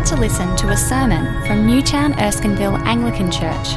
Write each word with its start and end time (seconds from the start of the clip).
about 0.00 0.08
to 0.08 0.16
listen 0.16 0.56
to 0.56 0.68
a 0.70 0.76
sermon 0.76 1.26
from 1.46 1.66
Newtown 1.66 2.14
Erskineville 2.14 2.80
Anglican 2.86 3.30
Church. 3.30 3.76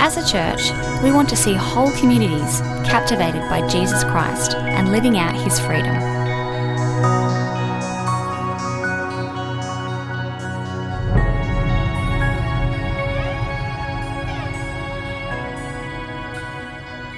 As 0.00 0.16
a 0.16 0.26
church, 0.26 0.72
we 1.04 1.12
want 1.12 1.28
to 1.28 1.36
see 1.36 1.54
whole 1.54 1.92
communities 1.92 2.60
captivated 2.84 3.42
by 3.42 3.64
Jesus 3.68 4.02
Christ 4.02 4.56
and 4.56 4.90
living 4.90 5.16
out 5.16 5.36
his 5.36 5.60
freedom. 5.60 5.94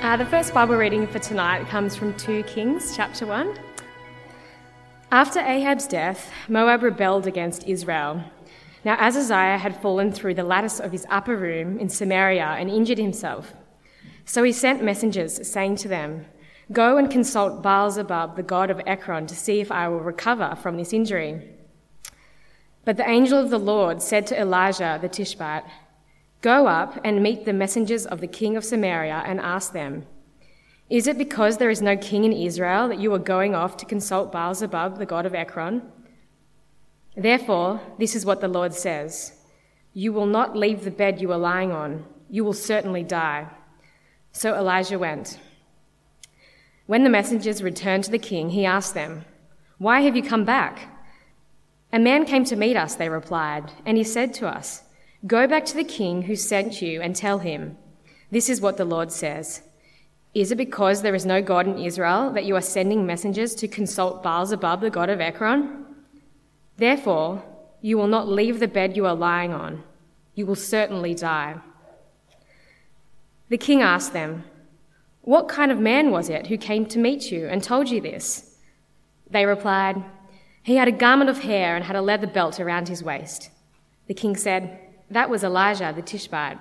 Uh, 0.02 0.16
the 0.18 0.26
first 0.26 0.52
Bible 0.52 0.76
reading 0.76 1.06
for 1.06 1.18
tonight 1.18 1.66
comes 1.68 1.96
from 1.96 2.12
2 2.18 2.42
Kings 2.42 2.94
chapter 2.94 3.26
1. 3.26 3.69
After 5.12 5.40
Ahab's 5.40 5.88
death, 5.88 6.30
Moab 6.48 6.84
rebelled 6.84 7.26
against 7.26 7.66
Israel. 7.66 8.22
Now 8.84 8.94
Ahaziah 8.94 9.58
had 9.58 9.82
fallen 9.82 10.12
through 10.12 10.34
the 10.34 10.44
lattice 10.44 10.78
of 10.78 10.92
his 10.92 11.04
upper 11.10 11.36
room 11.36 11.80
in 11.80 11.88
Samaria 11.88 12.44
and 12.44 12.70
injured 12.70 12.98
himself. 12.98 13.52
So 14.24 14.44
he 14.44 14.52
sent 14.52 14.84
messengers, 14.84 15.50
saying 15.50 15.76
to 15.76 15.88
them, 15.88 16.26
Go 16.70 16.96
and 16.96 17.10
consult 17.10 17.60
Baal 17.60 17.90
Zebub, 17.90 18.36
the 18.36 18.44
god 18.44 18.70
of 18.70 18.80
Ekron, 18.86 19.26
to 19.26 19.34
see 19.34 19.60
if 19.60 19.72
I 19.72 19.88
will 19.88 19.98
recover 19.98 20.56
from 20.62 20.76
this 20.76 20.92
injury. 20.92 21.42
But 22.84 22.96
the 22.96 23.08
angel 23.08 23.40
of 23.40 23.50
the 23.50 23.58
Lord 23.58 24.00
said 24.00 24.28
to 24.28 24.40
Elijah 24.40 24.96
the 25.02 25.08
Tishbite, 25.08 25.64
Go 26.40 26.68
up 26.68 27.00
and 27.02 27.20
meet 27.20 27.44
the 27.44 27.52
messengers 27.52 28.06
of 28.06 28.20
the 28.20 28.28
king 28.28 28.56
of 28.56 28.64
Samaria 28.64 29.24
and 29.26 29.40
ask 29.40 29.72
them, 29.72 30.06
is 30.90 31.06
it 31.06 31.16
because 31.16 31.56
there 31.56 31.70
is 31.70 31.80
no 31.80 31.96
king 31.96 32.24
in 32.24 32.32
Israel 32.32 32.88
that 32.88 32.98
you 32.98 33.14
are 33.14 33.18
going 33.18 33.54
off 33.54 33.76
to 33.76 33.86
consult 33.86 34.32
Baal 34.32 34.54
Zebub, 34.54 34.98
the 34.98 35.06
god 35.06 35.24
of 35.24 35.34
Ekron? 35.34 35.82
Therefore, 37.16 37.80
this 37.98 38.16
is 38.16 38.26
what 38.26 38.40
the 38.40 38.48
Lord 38.48 38.74
says 38.74 39.32
You 39.94 40.12
will 40.12 40.26
not 40.26 40.56
leave 40.56 40.82
the 40.82 40.90
bed 40.90 41.20
you 41.20 41.30
are 41.30 41.38
lying 41.38 41.70
on, 41.70 42.04
you 42.28 42.44
will 42.44 42.52
certainly 42.52 43.04
die. 43.04 43.46
So 44.32 44.54
Elijah 44.54 44.98
went. 44.98 45.38
When 46.86 47.04
the 47.04 47.10
messengers 47.10 47.62
returned 47.62 48.02
to 48.04 48.10
the 48.10 48.18
king, 48.18 48.50
he 48.50 48.64
asked 48.64 48.94
them, 48.94 49.24
Why 49.78 50.00
have 50.00 50.16
you 50.16 50.24
come 50.24 50.44
back? 50.44 50.88
A 51.92 52.00
man 52.00 52.24
came 52.24 52.44
to 52.46 52.56
meet 52.56 52.76
us, 52.76 52.96
they 52.96 53.08
replied, 53.08 53.70
and 53.86 53.96
he 53.96 54.04
said 54.04 54.34
to 54.34 54.48
us, 54.48 54.82
Go 55.24 55.46
back 55.46 55.64
to 55.66 55.76
the 55.76 55.84
king 55.84 56.22
who 56.22 56.34
sent 56.34 56.82
you 56.82 57.00
and 57.00 57.14
tell 57.14 57.38
him, 57.38 57.78
This 58.32 58.48
is 58.48 58.60
what 58.60 58.76
the 58.76 58.84
Lord 58.84 59.12
says. 59.12 59.62
Is 60.32 60.52
it 60.52 60.56
because 60.56 61.02
there 61.02 61.14
is 61.14 61.26
no 61.26 61.42
God 61.42 61.66
in 61.66 61.78
Israel 61.78 62.30
that 62.32 62.44
you 62.44 62.54
are 62.54 62.60
sending 62.60 63.04
messengers 63.04 63.54
to 63.56 63.66
consult 63.66 64.22
Baal 64.22 64.46
Zebub, 64.46 64.80
the 64.80 64.90
god 64.90 65.10
of 65.10 65.20
Ekron? 65.20 65.86
Therefore, 66.76 67.42
you 67.80 67.98
will 67.98 68.06
not 68.06 68.28
leave 68.28 68.60
the 68.60 68.68
bed 68.68 68.96
you 68.96 69.06
are 69.06 69.14
lying 69.14 69.52
on. 69.52 69.82
You 70.34 70.46
will 70.46 70.54
certainly 70.54 71.14
die. 71.14 71.56
The 73.48 73.58
king 73.58 73.82
asked 73.82 74.12
them, 74.12 74.44
What 75.22 75.48
kind 75.48 75.72
of 75.72 75.80
man 75.80 76.12
was 76.12 76.28
it 76.28 76.46
who 76.46 76.56
came 76.56 76.86
to 76.86 76.98
meet 77.00 77.32
you 77.32 77.48
and 77.48 77.62
told 77.62 77.90
you 77.90 78.00
this? 78.00 78.56
They 79.28 79.46
replied, 79.46 80.02
He 80.62 80.76
had 80.76 80.86
a 80.86 80.92
garment 80.92 81.28
of 81.28 81.40
hair 81.40 81.74
and 81.74 81.84
had 81.84 81.96
a 81.96 82.02
leather 82.02 82.28
belt 82.28 82.60
around 82.60 82.88
his 82.88 83.02
waist. 83.02 83.50
The 84.06 84.14
king 84.14 84.36
said, 84.36 84.78
That 85.10 85.28
was 85.28 85.42
Elijah 85.42 85.92
the 85.94 86.02
Tishbite. 86.02 86.58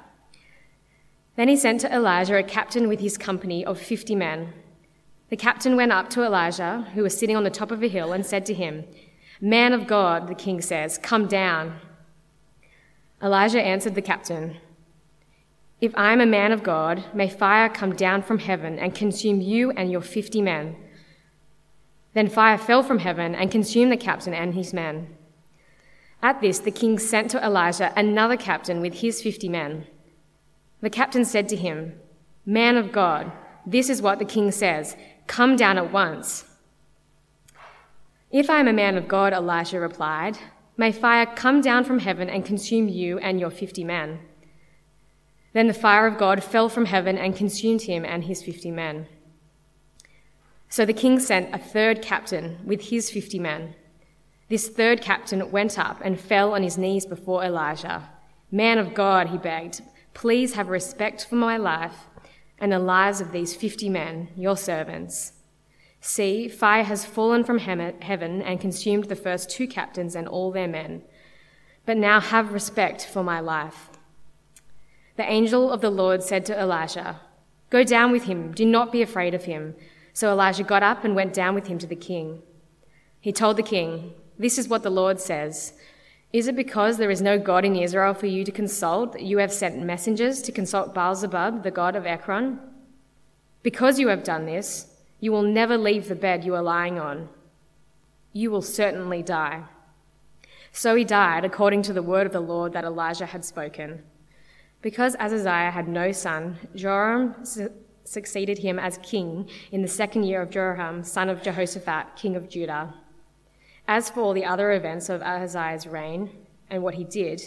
Then 1.36 1.48
he 1.48 1.56
sent 1.56 1.82
to 1.82 1.94
Elijah 1.94 2.38
a 2.38 2.44
captain 2.44 2.88
with 2.88 3.00
his 3.00 3.18
company 3.18 3.66
of 3.66 3.80
fifty 3.80 4.16
men. 4.16 4.54
The 5.30 5.38
captain 5.38 5.76
went 5.76 5.92
up 5.92 6.10
to 6.12 6.24
Elijah, 6.24 6.88
who 6.96 7.04
was 7.04 7.18
sitting 7.18 7.36
on 7.36 7.44
the 7.44 7.50
top 7.50 7.72
of 7.72 7.84
a 7.84 7.88
hill, 7.88 8.14
and 8.14 8.26
said 8.26 8.46
to 8.48 8.54
him, 8.54 8.86
Man 9.40 9.74
of 9.74 9.88
God, 9.88 10.28
the 10.28 10.36
king 10.36 10.60
says, 10.60 10.98
come 10.98 11.28
down. 11.28 11.80
Elijah 13.22 13.62
answered 13.62 13.96
the 13.96 14.02
captain, 14.02 14.58
If 15.80 15.94
I 15.96 16.14
am 16.14 16.20
a 16.20 16.26
man 16.26 16.52
of 16.52 16.64
God, 16.64 17.04
may 17.14 17.30
fire 17.30 17.70
come 17.70 17.96
down 17.96 18.24
from 18.24 18.40
heaven 18.40 18.80
and 18.80 18.96
consume 18.96 19.40
you 19.40 19.72
and 19.72 19.92
your 19.92 20.02
fifty 20.02 20.42
men. 20.42 20.76
Then 22.14 22.28
fire 22.28 22.58
fell 22.58 22.82
from 22.82 23.00
heaven 23.00 23.36
and 23.36 23.52
consumed 23.52 23.92
the 23.92 23.98
captain 23.98 24.34
and 24.34 24.56
his 24.56 24.74
men. 24.74 25.16
At 26.22 26.42
this, 26.42 26.60
the 26.60 26.72
king 26.72 26.98
sent 27.00 27.32
to 27.32 27.46
Elijah 27.46 27.94
another 27.96 28.36
captain 28.36 28.82
with 28.82 28.96
his 28.96 29.22
fifty 29.22 29.48
men. 29.48 29.86
The 30.82 30.90
captain 30.90 31.26
said 31.26 31.50
to 31.50 31.56
him, 31.56 32.00
Man 32.46 32.78
of 32.78 32.92
God, 32.92 33.32
this 33.66 33.90
is 33.90 34.02
what 34.02 34.20
the 34.20 34.26
king 34.26 34.52
says 34.52 34.96
Come 35.28 35.56
down 35.56 35.78
at 35.78 35.92
once. 35.92 36.46
If 38.32 38.50
I 38.50 38.60
am 38.60 38.68
a 38.68 38.74
man 38.74 38.98
of 38.98 39.08
God, 39.08 39.34
Elisha 39.34 39.80
replied, 39.80 40.38
may 40.78 40.92
fire 40.92 41.26
come 41.26 41.62
down 41.62 41.84
from 41.84 42.00
heaven 42.00 42.30
and 42.30 42.46
consume 42.46 42.88
you 42.88 43.20
and 43.20 43.40
your 43.40 43.50
fifty 43.50 43.84
men. 43.84 44.20
Then 45.54 45.68
the 45.68 45.74
fire 45.74 46.08
of 46.08 46.18
God 46.18 46.44
fell 46.44 46.70
from 46.70 46.86
heaven 46.86 47.18
and 47.18 47.36
consumed 47.36 47.82
him 47.82 48.06
and 48.06 48.24
his 48.24 48.42
fifty 48.42 48.72
men. 48.72 49.08
So 50.70 50.86
the 50.86 50.94
king 50.94 51.20
sent 51.20 51.54
a 51.54 51.58
third 51.58 52.02
captain 52.02 52.60
with 52.64 52.90
his 52.90 53.10
fifty 53.10 53.40
men. 53.40 53.76
This 54.48 54.70
third 54.70 55.02
captain 55.02 55.52
went 55.52 55.78
up 55.78 56.00
and 56.04 56.20
fell 56.20 56.54
on 56.54 56.64
his 56.64 56.78
knees 56.78 57.06
before 57.06 57.44
Elijah. 57.44 58.10
Man 58.52 58.78
of 58.78 58.94
God, 58.94 59.30
he 59.30 59.38
begged, 59.38 59.82
Please 60.14 60.54
have 60.54 60.70
respect 60.70 61.26
for 61.26 61.36
my 61.36 61.58
life 61.58 62.08
and 62.60 62.72
the 62.72 62.80
lives 62.80 63.22
of 63.22 63.32
these 63.32 63.56
fifty 63.56 63.90
men, 63.90 64.30
your 64.36 64.58
servants. 64.58 65.34
See, 66.02 66.48
fire 66.48 66.84
has 66.84 67.06
fallen 67.06 67.44
from 67.44 67.60
heaven 67.60 68.42
and 68.42 68.62
consumed 68.62 69.06
the 69.06 69.16
first 69.16 69.50
two 69.50 69.68
captains 69.68 70.16
and 70.16 70.28
all 70.28 70.52
their 70.52 70.68
men. 70.68 71.04
But 71.86 71.98
now 71.98 72.20
have 72.20 72.54
respect 72.54 73.06
for 73.06 73.24
my 73.24 73.40
life. 73.40 73.90
The 75.18 75.30
angel 75.30 75.72
of 75.72 75.82
the 75.82 75.90
Lord 75.90 76.24
said 76.24 76.46
to 76.46 76.58
Elisha, 76.58 77.20
Go 77.70 77.84
down 77.84 78.12
with 78.12 78.24
him, 78.24 78.54
do 78.54 78.66
not 78.66 78.92
be 78.92 79.02
afraid 79.02 79.34
of 79.34 79.44
him. 79.44 79.76
So 80.14 80.32
Elijah 80.32 80.64
got 80.64 80.84
up 80.84 81.04
and 81.04 81.16
went 81.16 81.34
down 81.34 81.56
with 81.56 81.68
him 81.68 81.78
to 81.80 81.88
the 81.88 81.96
king. 81.96 82.42
He 83.20 83.32
told 83.32 83.58
the 83.58 83.64
king, 83.64 84.14
This 84.38 84.58
is 84.58 84.68
what 84.68 84.84
the 84.84 84.90
Lord 84.90 85.20
says. 85.20 85.74
Is 86.32 86.48
it 86.48 86.56
because 86.56 86.98
there 86.98 87.10
is 87.10 87.22
no 87.22 87.40
God 87.40 87.66
in 87.66 87.76
Israel 87.76 88.14
for 88.14 88.28
you 88.28 88.44
to 88.44 88.52
consult 88.52 89.14
that 89.14 89.24
you 89.24 89.40
have 89.40 89.52
sent 89.52 89.82
messengers 89.82 90.44
to 90.44 90.52
consult 90.52 90.94
Baal 90.94 91.16
Zebub, 91.16 91.64
the 91.64 91.72
god 91.72 91.96
of 91.96 92.06
Ekron? 92.06 92.60
Because 93.64 94.00
you 94.00 94.10
have 94.10 94.24
done 94.24 94.46
this, 94.46 94.96
you 95.20 95.32
will 95.32 95.42
never 95.42 95.78
leave 95.78 96.08
the 96.08 96.16
bed 96.16 96.44
you 96.44 96.54
are 96.54 96.62
lying 96.62 97.00
on. 97.00 97.30
You 98.32 98.52
will 98.52 98.62
certainly 98.62 99.24
die. 99.24 99.64
So 100.72 100.96
he 100.96 101.04
died 101.04 101.46
according 101.46 101.82
to 101.84 101.94
the 101.94 102.04
word 102.04 102.28
of 102.28 102.34
the 102.34 102.40
Lord 102.40 102.74
that 102.74 102.86
Elijah 102.86 103.26
had 103.26 103.44
spoken. 103.44 104.04
Because 104.82 105.16
Ahaziah 105.16 105.72
had 105.72 105.88
no 105.88 106.12
son, 106.12 106.58
Joram 106.76 107.44
su- 107.44 107.72
succeeded 108.04 108.60
him 108.60 108.78
as 108.78 109.00
king 109.00 109.50
in 109.72 109.82
the 109.82 109.88
second 109.88 110.24
year 110.24 110.42
of 110.42 110.52
Jehoram, 110.52 111.04
son 111.04 111.28
of 111.28 111.42
Jehoshaphat, 111.42 112.16
king 112.16 112.36
of 112.36 112.48
Judah. 112.50 112.94
As 113.90 114.08
for 114.08 114.36
the 114.36 114.46
other 114.46 114.74
events 114.74 115.10
of 115.10 115.24
Ahaziah's 115.24 115.88
reign 115.88 116.30
and 116.70 116.84
what 116.84 116.94
he 116.94 117.04
did, 117.04 117.42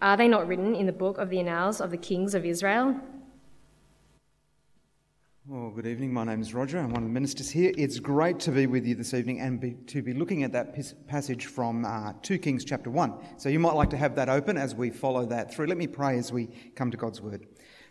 are 0.00 0.16
they 0.16 0.26
not 0.26 0.48
written 0.48 0.74
in 0.74 0.86
the 0.86 0.92
book 0.92 1.18
of 1.18 1.28
the 1.28 1.38
Annals 1.38 1.82
of 1.82 1.90
the 1.90 1.98
Kings 1.98 2.34
of 2.34 2.46
Israel? 2.46 2.98
Well, 5.46 5.68
good 5.68 5.86
evening. 5.86 6.10
My 6.10 6.24
name 6.24 6.40
is 6.40 6.54
Roger. 6.54 6.78
I'm 6.78 6.94
one 6.94 7.02
of 7.02 7.08
the 7.10 7.12
ministers 7.12 7.50
here. 7.50 7.74
It's 7.76 7.98
great 7.98 8.40
to 8.40 8.50
be 8.50 8.66
with 8.66 8.86
you 8.86 8.94
this 8.94 9.12
evening 9.12 9.40
and 9.40 9.60
be, 9.60 9.72
to 9.88 10.00
be 10.00 10.14
looking 10.14 10.44
at 10.44 10.52
that 10.52 10.74
passage 11.08 11.44
from 11.44 11.84
uh, 11.84 12.14
2 12.22 12.38
Kings 12.38 12.64
chapter 12.64 12.88
1. 12.88 13.12
So 13.36 13.50
you 13.50 13.58
might 13.58 13.74
like 13.74 13.90
to 13.90 13.98
have 13.98 14.14
that 14.14 14.30
open 14.30 14.56
as 14.56 14.74
we 14.74 14.88
follow 14.88 15.26
that 15.26 15.52
through. 15.52 15.66
Let 15.66 15.76
me 15.76 15.88
pray 15.88 16.16
as 16.16 16.32
we 16.32 16.48
come 16.74 16.90
to 16.90 16.96
God's 16.96 17.20
word. 17.20 17.46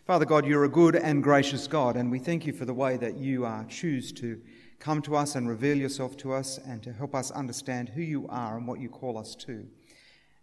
Father 0.08 0.24
God, 0.24 0.44
you're 0.44 0.64
a 0.64 0.68
good 0.68 0.96
and 0.96 1.22
gracious 1.22 1.68
God, 1.68 1.94
and 1.94 2.10
we 2.10 2.18
thank 2.18 2.48
you 2.48 2.52
for 2.52 2.64
the 2.64 2.74
way 2.74 2.96
that 2.96 3.14
you 3.14 3.46
uh, 3.46 3.62
choose 3.66 4.10
to 4.14 4.40
come 4.82 5.00
to 5.00 5.14
us 5.14 5.36
and 5.36 5.48
reveal 5.48 5.76
yourself 5.76 6.16
to 6.16 6.32
us 6.32 6.58
and 6.58 6.82
to 6.82 6.92
help 6.92 7.14
us 7.14 7.30
understand 7.30 7.88
who 7.88 8.02
you 8.02 8.26
are 8.28 8.56
and 8.56 8.66
what 8.66 8.80
you 8.80 8.88
call 8.88 9.16
us 9.16 9.36
to. 9.36 9.64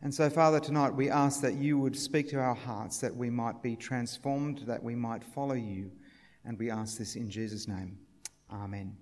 And 0.02 0.14
so, 0.14 0.30
Father, 0.30 0.62
tonight 0.62 0.96
we 0.96 1.10
ask 1.10 1.42
that 1.42 1.56
you 1.56 1.78
would 1.78 1.98
speak 1.98 2.30
to 2.30 2.40
our 2.40 2.56
hearts, 2.56 3.00
that 3.00 3.14
we 3.14 3.30
might 3.30 3.62
be 3.62 3.76
transformed, 3.76 4.60
that 4.60 4.82
we 4.82 4.96
might 4.96 5.26
follow 5.26 5.56
you. 5.56 5.92
And 6.46 6.58
we 6.58 6.72
ask 6.72 6.98
this 6.98 7.18
in 7.18 7.30
Jesus' 7.30 7.68
name. 7.68 7.98
Amen. 8.50 8.96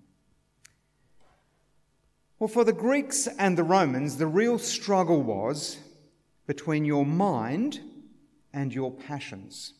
Well, 2.39 2.47
for 2.47 2.63
the 2.63 2.73
Greeks 2.73 3.27
and 3.37 3.55
the 3.55 3.63
Romans, 3.63 4.17
the 4.17 4.25
real 4.25 4.57
struggle 4.57 5.21
was 5.21 5.77
between 6.47 6.83
your 6.83 7.05
mind 7.05 7.79
and 8.53 8.73
your 8.73 8.91
passions. 8.91 9.75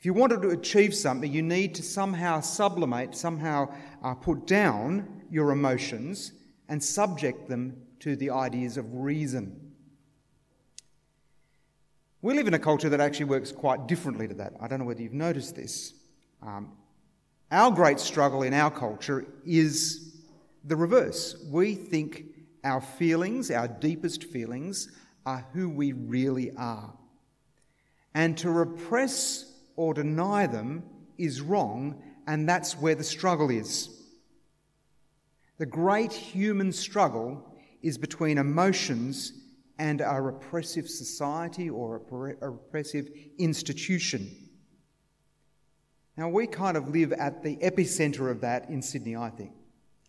If 0.00 0.06
you 0.06 0.14
wanted 0.14 0.40
to 0.40 0.48
achieve 0.48 0.94
something, 0.94 1.30
you 1.30 1.42
need 1.42 1.74
to 1.74 1.82
somehow 1.82 2.40
sublimate, 2.40 3.14
somehow 3.14 3.70
uh, 4.02 4.14
put 4.14 4.46
down 4.46 5.24
your 5.30 5.50
emotions 5.50 6.32
and 6.70 6.82
subject 6.82 7.50
them 7.50 7.76
to 7.98 8.16
the 8.16 8.30
ideas 8.30 8.78
of 8.78 8.94
reason. 8.94 9.74
We 12.22 12.32
live 12.32 12.48
in 12.48 12.54
a 12.54 12.58
culture 12.58 12.88
that 12.88 13.00
actually 13.00 13.26
works 13.26 13.52
quite 13.52 13.88
differently 13.88 14.26
to 14.26 14.32
that. 14.36 14.54
I 14.58 14.68
don't 14.68 14.78
know 14.78 14.86
whether 14.86 15.02
you've 15.02 15.12
noticed 15.12 15.54
this. 15.54 15.92
Um, 16.42 16.72
our 17.50 17.70
great 17.70 18.00
struggle 18.00 18.42
in 18.42 18.54
our 18.54 18.70
culture 18.70 19.26
is 19.44 20.16
the 20.64 20.76
reverse. 20.76 21.44
We 21.50 21.74
think 21.74 22.24
our 22.64 22.80
feelings, 22.80 23.50
our 23.50 23.68
deepest 23.68 24.24
feelings, 24.24 24.90
are 25.26 25.44
who 25.52 25.68
we 25.68 25.92
really 25.92 26.52
are. 26.56 26.94
And 28.14 28.38
to 28.38 28.50
repress 28.50 29.49
or 29.80 29.94
deny 29.94 30.46
them 30.46 30.82
is 31.16 31.40
wrong, 31.40 32.02
and 32.26 32.46
that's 32.46 32.74
where 32.74 32.94
the 32.94 33.02
struggle 33.02 33.48
is. 33.48 33.88
The 35.56 35.64
great 35.64 36.12
human 36.12 36.70
struggle 36.70 37.56
is 37.80 37.96
between 37.96 38.36
emotions 38.36 39.32
and 39.78 40.02
a 40.02 40.20
repressive 40.20 40.86
society 40.86 41.70
or 41.70 42.02
a 42.42 42.50
repressive 42.50 43.08
institution. 43.38 44.50
Now, 46.14 46.28
we 46.28 46.46
kind 46.46 46.76
of 46.76 46.90
live 46.90 47.14
at 47.14 47.42
the 47.42 47.56
epicenter 47.56 48.30
of 48.30 48.42
that 48.42 48.68
in 48.68 48.82
Sydney, 48.82 49.16
I 49.16 49.30
think. 49.30 49.52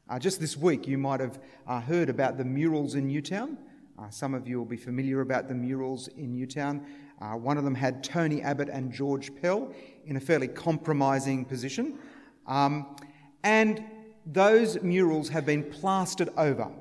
Uh, 0.09 0.19
just 0.19 0.41
this 0.41 0.57
week, 0.57 0.85
you 0.85 0.97
might 0.97 1.21
have 1.21 1.39
uh, 1.65 1.79
heard 1.79 2.09
about 2.09 2.37
the 2.37 2.43
murals 2.43 2.95
in 2.95 3.07
Newtown. 3.07 3.57
Uh, 3.97 4.09
some 4.09 4.33
of 4.33 4.49
you 4.49 4.57
will 4.57 4.65
be 4.65 4.75
familiar 4.75 5.21
about 5.21 5.47
the 5.47 5.55
murals 5.55 6.09
in 6.09 6.33
Newtown. 6.33 6.85
Uh, 7.21 7.35
one 7.35 7.57
of 7.57 7.63
them 7.63 7.75
had 7.75 8.03
Tony 8.03 8.41
Abbott 8.41 8.67
and 8.69 8.91
George 8.91 9.31
Pell 9.41 9.71
in 10.05 10.15
a 10.15 10.19
fairly 10.19 10.47
compromising 10.47 11.45
position. 11.45 11.99
Um, 12.47 12.95
and 13.43 13.83
those 14.25 14.81
murals 14.81 15.29
have 15.29 15.45
been 15.45 15.63
plastered 15.63 16.29
over. 16.35 16.71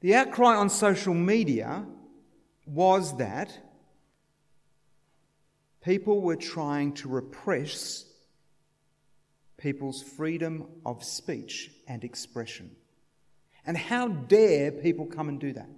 The 0.00 0.14
outcry 0.14 0.56
on 0.56 0.68
social 0.68 1.14
media 1.14 1.84
was 2.66 3.16
that 3.18 3.56
people 5.82 6.20
were 6.20 6.36
trying 6.36 6.92
to 6.94 7.08
repress 7.08 8.04
people's 9.56 10.02
freedom 10.02 10.66
of 10.84 11.02
speech 11.02 11.70
and 11.86 12.04
expression. 12.04 12.70
And 13.66 13.76
how 13.76 14.08
dare 14.08 14.70
people 14.72 15.06
come 15.06 15.28
and 15.28 15.40
do 15.40 15.52
that? 15.52 15.68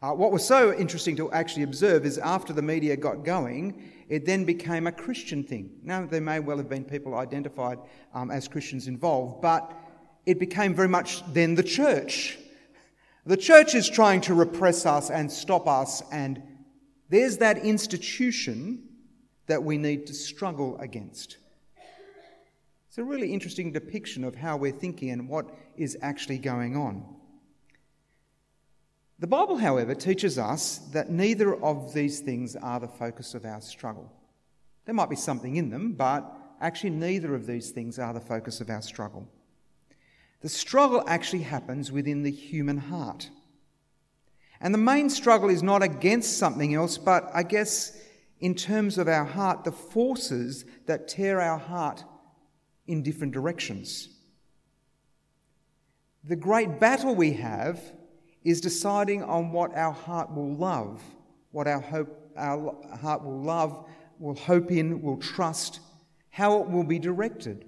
Uh, 0.00 0.12
what 0.12 0.30
was 0.30 0.44
so 0.44 0.72
interesting 0.74 1.16
to 1.16 1.30
actually 1.32 1.64
observe 1.64 2.06
is 2.06 2.18
after 2.18 2.52
the 2.52 2.62
media 2.62 2.96
got 2.96 3.24
going, 3.24 3.90
it 4.08 4.24
then 4.24 4.44
became 4.44 4.86
a 4.86 4.92
Christian 4.92 5.42
thing. 5.42 5.72
Now, 5.82 6.06
there 6.06 6.20
may 6.20 6.38
well 6.38 6.56
have 6.56 6.68
been 6.68 6.84
people 6.84 7.16
identified 7.16 7.78
um, 8.14 8.30
as 8.30 8.46
Christians 8.46 8.86
involved, 8.86 9.42
but 9.42 9.74
it 10.24 10.38
became 10.38 10.72
very 10.72 10.88
much 10.88 11.24
then 11.32 11.56
the 11.56 11.64
church. 11.64 12.38
The 13.26 13.36
church 13.36 13.74
is 13.74 13.88
trying 13.88 14.20
to 14.22 14.34
repress 14.34 14.86
us 14.86 15.10
and 15.10 15.30
stop 15.30 15.66
us, 15.66 16.00
and 16.12 16.42
there's 17.08 17.38
that 17.38 17.58
institution 17.58 18.84
that 19.46 19.64
we 19.64 19.78
need 19.78 20.06
to 20.06 20.14
struggle 20.14 20.78
against. 20.78 21.38
It's 22.88 22.98
a 22.98 23.04
really 23.04 23.32
interesting 23.32 23.72
depiction 23.72 24.22
of 24.22 24.36
how 24.36 24.56
we're 24.56 24.70
thinking 24.70 25.10
and 25.10 25.28
what 25.28 25.50
is 25.76 25.98
actually 26.02 26.38
going 26.38 26.76
on. 26.76 27.17
The 29.20 29.26
Bible, 29.26 29.56
however, 29.56 29.94
teaches 29.94 30.38
us 30.38 30.78
that 30.92 31.10
neither 31.10 31.54
of 31.62 31.92
these 31.92 32.20
things 32.20 32.54
are 32.54 32.78
the 32.78 32.86
focus 32.86 33.34
of 33.34 33.44
our 33.44 33.60
struggle. 33.60 34.12
There 34.84 34.94
might 34.94 35.10
be 35.10 35.16
something 35.16 35.56
in 35.56 35.70
them, 35.70 35.94
but 35.94 36.32
actually, 36.60 36.90
neither 36.90 37.34
of 37.34 37.46
these 37.46 37.70
things 37.70 37.98
are 37.98 38.14
the 38.14 38.20
focus 38.20 38.60
of 38.60 38.70
our 38.70 38.80
struggle. 38.80 39.28
The 40.40 40.48
struggle 40.48 41.02
actually 41.08 41.42
happens 41.42 41.90
within 41.90 42.22
the 42.22 42.30
human 42.30 42.78
heart. 42.78 43.28
And 44.60 44.72
the 44.72 44.78
main 44.78 45.10
struggle 45.10 45.50
is 45.50 45.62
not 45.64 45.82
against 45.82 46.38
something 46.38 46.74
else, 46.74 46.96
but 46.96 47.28
I 47.34 47.42
guess 47.42 48.00
in 48.40 48.54
terms 48.54 48.98
of 48.98 49.08
our 49.08 49.24
heart, 49.24 49.64
the 49.64 49.72
forces 49.72 50.64
that 50.86 51.08
tear 51.08 51.40
our 51.40 51.58
heart 51.58 52.04
in 52.86 53.02
different 53.02 53.32
directions. 53.32 54.08
The 56.22 56.36
great 56.36 56.78
battle 56.78 57.16
we 57.16 57.32
have 57.32 57.80
is 58.50 58.60
deciding 58.60 59.22
on 59.22 59.52
what 59.52 59.74
our 59.76 59.92
heart 59.92 60.34
will 60.34 60.54
love, 60.54 61.02
what 61.50 61.66
our, 61.66 61.80
hope, 61.80 62.32
our 62.36 62.74
heart 63.00 63.24
will 63.24 63.42
love, 63.42 63.86
will 64.18 64.34
hope 64.34 64.70
in, 64.70 65.02
will 65.02 65.18
trust, 65.18 65.80
how 66.30 66.62
it 66.62 66.68
will 66.68 66.84
be 66.84 66.98
directed. 66.98 67.66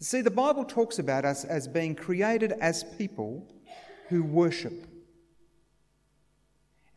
See, 0.00 0.20
the 0.20 0.30
Bible 0.30 0.64
talks 0.64 0.98
about 0.98 1.24
us 1.24 1.44
as 1.44 1.68
being 1.68 1.94
created 1.94 2.52
as 2.60 2.84
people 2.96 3.52
who 4.08 4.22
worship. 4.22 4.86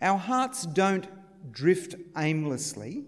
Our 0.01 0.17
hearts 0.17 0.65
don't 0.65 1.07
drift 1.51 1.95
aimlessly, 2.17 3.05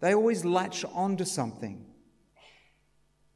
they 0.00 0.14
always 0.14 0.44
latch 0.44 0.84
onto 0.84 1.24
something. 1.24 1.86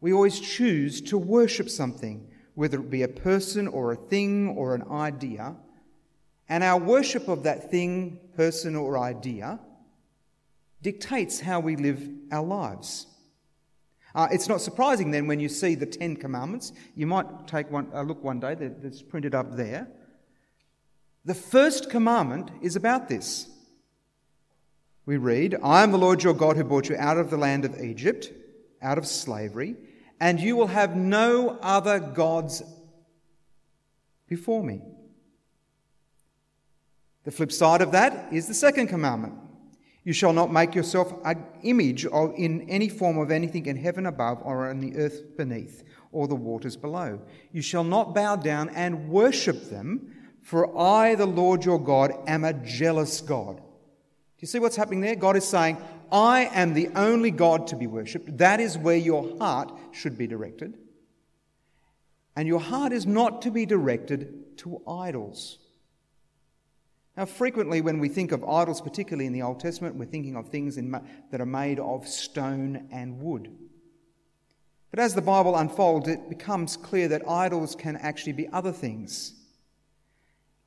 We 0.00 0.12
always 0.12 0.40
choose 0.40 1.00
to 1.02 1.16
worship 1.16 1.70
something, 1.70 2.28
whether 2.56 2.80
it 2.80 2.90
be 2.90 3.02
a 3.02 3.08
person 3.08 3.68
or 3.68 3.92
a 3.92 3.96
thing 3.96 4.48
or 4.48 4.74
an 4.74 4.82
idea. 4.90 5.54
And 6.48 6.64
our 6.64 6.80
worship 6.80 7.28
of 7.28 7.42
that 7.42 7.70
thing, 7.70 8.18
person, 8.34 8.74
or 8.74 8.98
idea 8.98 9.60
dictates 10.80 11.38
how 11.38 11.60
we 11.60 11.76
live 11.76 12.08
our 12.32 12.42
lives. 12.42 13.06
Uh, 14.14 14.28
it's 14.32 14.48
not 14.48 14.62
surprising 14.62 15.10
then 15.10 15.26
when 15.26 15.38
you 15.38 15.50
see 15.50 15.74
the 15.74 15.84
Ten 15.84 16.16
Commandments. 16.16 16.72
You 16.94 17.06
might 17.06 17.46
take 17.46 17.70
one, 17.70 17.88
a 17.92 18.02
look 18.02 18.24
one 18.24 18.40
day, 18.40 18.54
that's 18.54 19.02
printed 19.02 19.34
up 19.34 19.54
there. 19.54 19.86
The 21.26 21.34
first 21.34 21.90
commandment 21.90 22.50
is 22.62 22.74
about 22.74 23.10
this. 23.10 23.50
We 25.04 25.18
read, 25.18 25.56
I 25.62 25.82
am 25.82 25.92
the 25.92 25.98
Lord 25.98 26.22
your 26.22 26.32
God 26.32 26.56
who 26.56 26.64
brought 26.64 26.88
you 26.88 26.96
out 26.96 27.18
of 27.18 27.28
the 27.28 27.36
land 27.36 27.66
of 27.66 27.82
Egypt, 27.82 28.32
out 28.80 28.96
of 28.96 29.06
slavery 29.06 29.76
and 30.20 30.40
you 30.40 30.56
will 30.56 30.68
have 30.68 30.96
no 30.96 31.58
other 31.62 32.00
gods 32.00 32.62
before 34.28 34.62
me. 34.62 34.80
The 37.24 37.30
flip 37.30 37.52
side 37.52 37.82
of 37.82 37.92
that 37.92 38.32
is 38.32 38.46
the 38.46 38.54
second 38.54 38.86
commandment. 38.86 39.34
You 40.04 40.12
shall 40.12 40.32
not 40.32 40.52
make 40.52 40.76
yourself 40.76 41.12
an 41.24 41.44
image 41.64 42.06
of, 42.06 42.32
in 42.36 42.70
any 42.70 42.88
form 42.88 43.18
of 43.18 43.32
anything 43.32 43.66
in 43.66 43.76
heaven 43.76 44.06
above 44.06 44.40
or 44.42 44.70
on 44.70 44.78
the 44.78 44.96
earth 44.96 45.36
beneath 45.36 45.82
or 46.12 46.28
the 46.28 46.36
waters 46.36 46.76
below. 46.76 47.20
You 47.50 47.60
shall 47.60 47.82
not 47.82 48.14
bow 48.14 48.36
down 48.36 48.68
and 48.68 49.08
worship 49.08 49.68
them, 49.68 50.14
for 50.42 50.78
I, 50.78 51.16
the 51.16 51.26
Lord 51.26 51.64
your 51.64 51.80
God, 51.80 52.12
am 52.28 52.44
a 52.44 52.52
jealous 52.52 53.20
God. 53.20 53.60
Do 54.36 54.40
you 54.40 54.48
see 54.48 54.58
what's 54.58 54.76
happening 54.76 55.00
there? 55.00 55.16
God 55.16 55.36
is 55.36 55.48
saying, 55.48 55.78
I 56.12 56.50
am 56.52 56.74
the 56.74 56.88
only 56.94 57.30
God 57.30 57.66
to 57.68 57.76
be 57.76 57.86
worshipped. 57.86 58.36
That 58.36 58.60
is 58.60 58.76
where 58.76 58.96
your 58.96 59.38
heart 59.38 59.72
should 59.92 60.18
be 60.18 60.26
directed. 60.26 60.74
And 62.36 62.46
your 62.46 62.60
heart 62.60 62.92
is 62.92 63.06
not 63.06 63.40
to 63.42 63.50
be 63.50 63.64
directed 63.64 64.58
to 64.58 64.82
idols. 64.86 65.58
Now, 67.16 67.24
frequently, 67.24 67.80
when 67.80 67.98
we 67.98 68.10
think 68.10 68.30
of 68.30 68.44
idols, 68.44 68.82
particularly 68.82 69.26
in 69.26 69.32
the 69.32 69.40
Old 69.40 69.58
Testament, 69.58 69.96
we're 69.96 70.04
thinking 70.04 70.36
of 70.36 70.50
things 70.50 70.76
in, 70.76 70.90
that 71.30 71.40
are 71.40 71.46
made 71.46 71.80
of 71.80 72.06
stone 72.06 72.88
and 72.92 73.18
wood. 73.18 73.50
But 74.90 75.00
as 75.00 75.14
the 75.14 75.22
Bible 75.22 75.56
unfolds, 75.56 76.08
it 76.08 76.28
becomes 76.28 76.76
clear 76.76 77.08
that 77.08 77.26
idols 77.26 77.74
can 77.74 77.96
actually 77.96 78.34
be 78.34 78.48
other 78.48 78.72
things. 78.72 79.32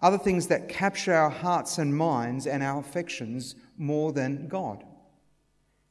Other 0.02 0.18
things 0.18 0.48
that 0.48 0.70
capture 0.70 1.14
our 1.14 1.30
hearts 1.30 1.78
and 1.78 1.96
minds 1.96 2.48
and 2.48 2.64
our 2.64 2.80
affections 2.80 3.56
more 3.78 4.12
than 4.14 4.48
God 4.48 4.84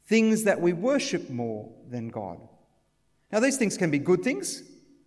things 0.08 0.44
that 0.44 0.60
we 0.60 0.72
worship 0.72 1.28
more 1.28 1.70
than 1.88 2.08
God. 2.08 2.40
Now, 3.30 3.40
these 3.40 3.58
things 3.58 3.76
can 3.76 3.90
be 3.90 3.98
good 3.98 4.22
things, 4.22 4.62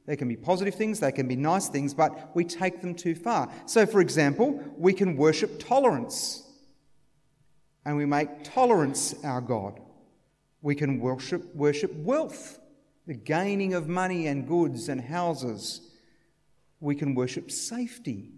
they 0.05 0.15
can 0.15 0.27
be 0.27 0.35
positive 0.35 0.75
things, 0.75 0.99
they 0.99 1.11
can 1.11 1.27
be 1.27 1.35
nice 1.35 1.67
things, 1.67 1.93
but 1.93 2.35
we 2.35 2.45
take 2.45 2.81
them 2.81 2.93
too 2.93 3.15
far. 3.15 3.51
So, 3.65 3.85
for 3.85 3.99
example, 3.99 4.63
we 4.77 4.93
can 4.93 5.17
worship 5.17 5.59
tolerance, 5.59 6.47
and 7.83 7.97
we 7.97 8.05
make 8.05 8.43
tolerance 8.43 9.15
our 9.23 9.41
God. 9.41 9.79
We 10.61 10.75
can 10.75 10.99
worship, 10.99 11.55
worship 11.55 11.91
wealth, 11.95 12.59
the 13.07 13.15
gaining 13.15 13.73
of 13.73 13.87
money 13.87 14.27
and 14.27 14.47
goods 14.47 14.87
and 14.87 15.01
houses. 15.01 15.89
We 16.79 16.93
can 16.93 17.15
worship 17.15 17.49
safety. 17.49 18.29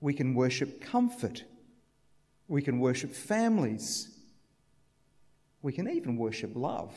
We 0.00 0.14
can 0.14 0.34
worship 0.34 0.80
comfort. 0.80 1.44
We 2.46 2.62
can 2.62 2.78
worship 2.78 3.12
families. 3.12 4.08
We 5.62 5.72
can 5.72 5.88
even 5.88 6.16
worship 6.16 6.52
love. 6.54 6.94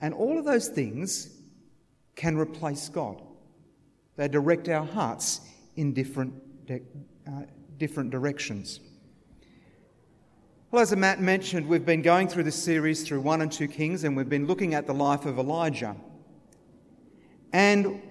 And 0.00 0.12
all 0.14 0.38
of 0.38 0.44
those 0.44 0.68
things 0.68 1.30
can 2.14 2.36
replace 2.36 2.88
God. 2.88 3.22
They 4.16 4.28
direct 4.28 4.68
our 4.68 4.84
hearts 4.84 5.40
in 5.76 5.92
different, 5.92 6.34
uh, 6.70 7.42
different 7.78 8.10
directions. 8.10 8.80
Well, 10.70 10.82
as 10.82 10.94
Matt 10.96 11.20
mentioned, 11.20 11.66
we've 11.68 11.86
been 11.86 12.02
going 12.02 12.28
through 12.28 12.42
this 12.42 12.60
series 12.62 13.06
through 13.06 13.20
1 13.20 13.42
and 13.42 13.52
2 13.52 13.68
Kings, 13.68 14.04
and 14.04 14.16
we've 14.16 14.28
been 14.28 14.46
looking 14.46 14.74
at 14.74 14.86
the 14.86 14.94
life 14.94 15.24
of 15.24 15.38
Elijah. 15.38 15.96
And 17.52 18.02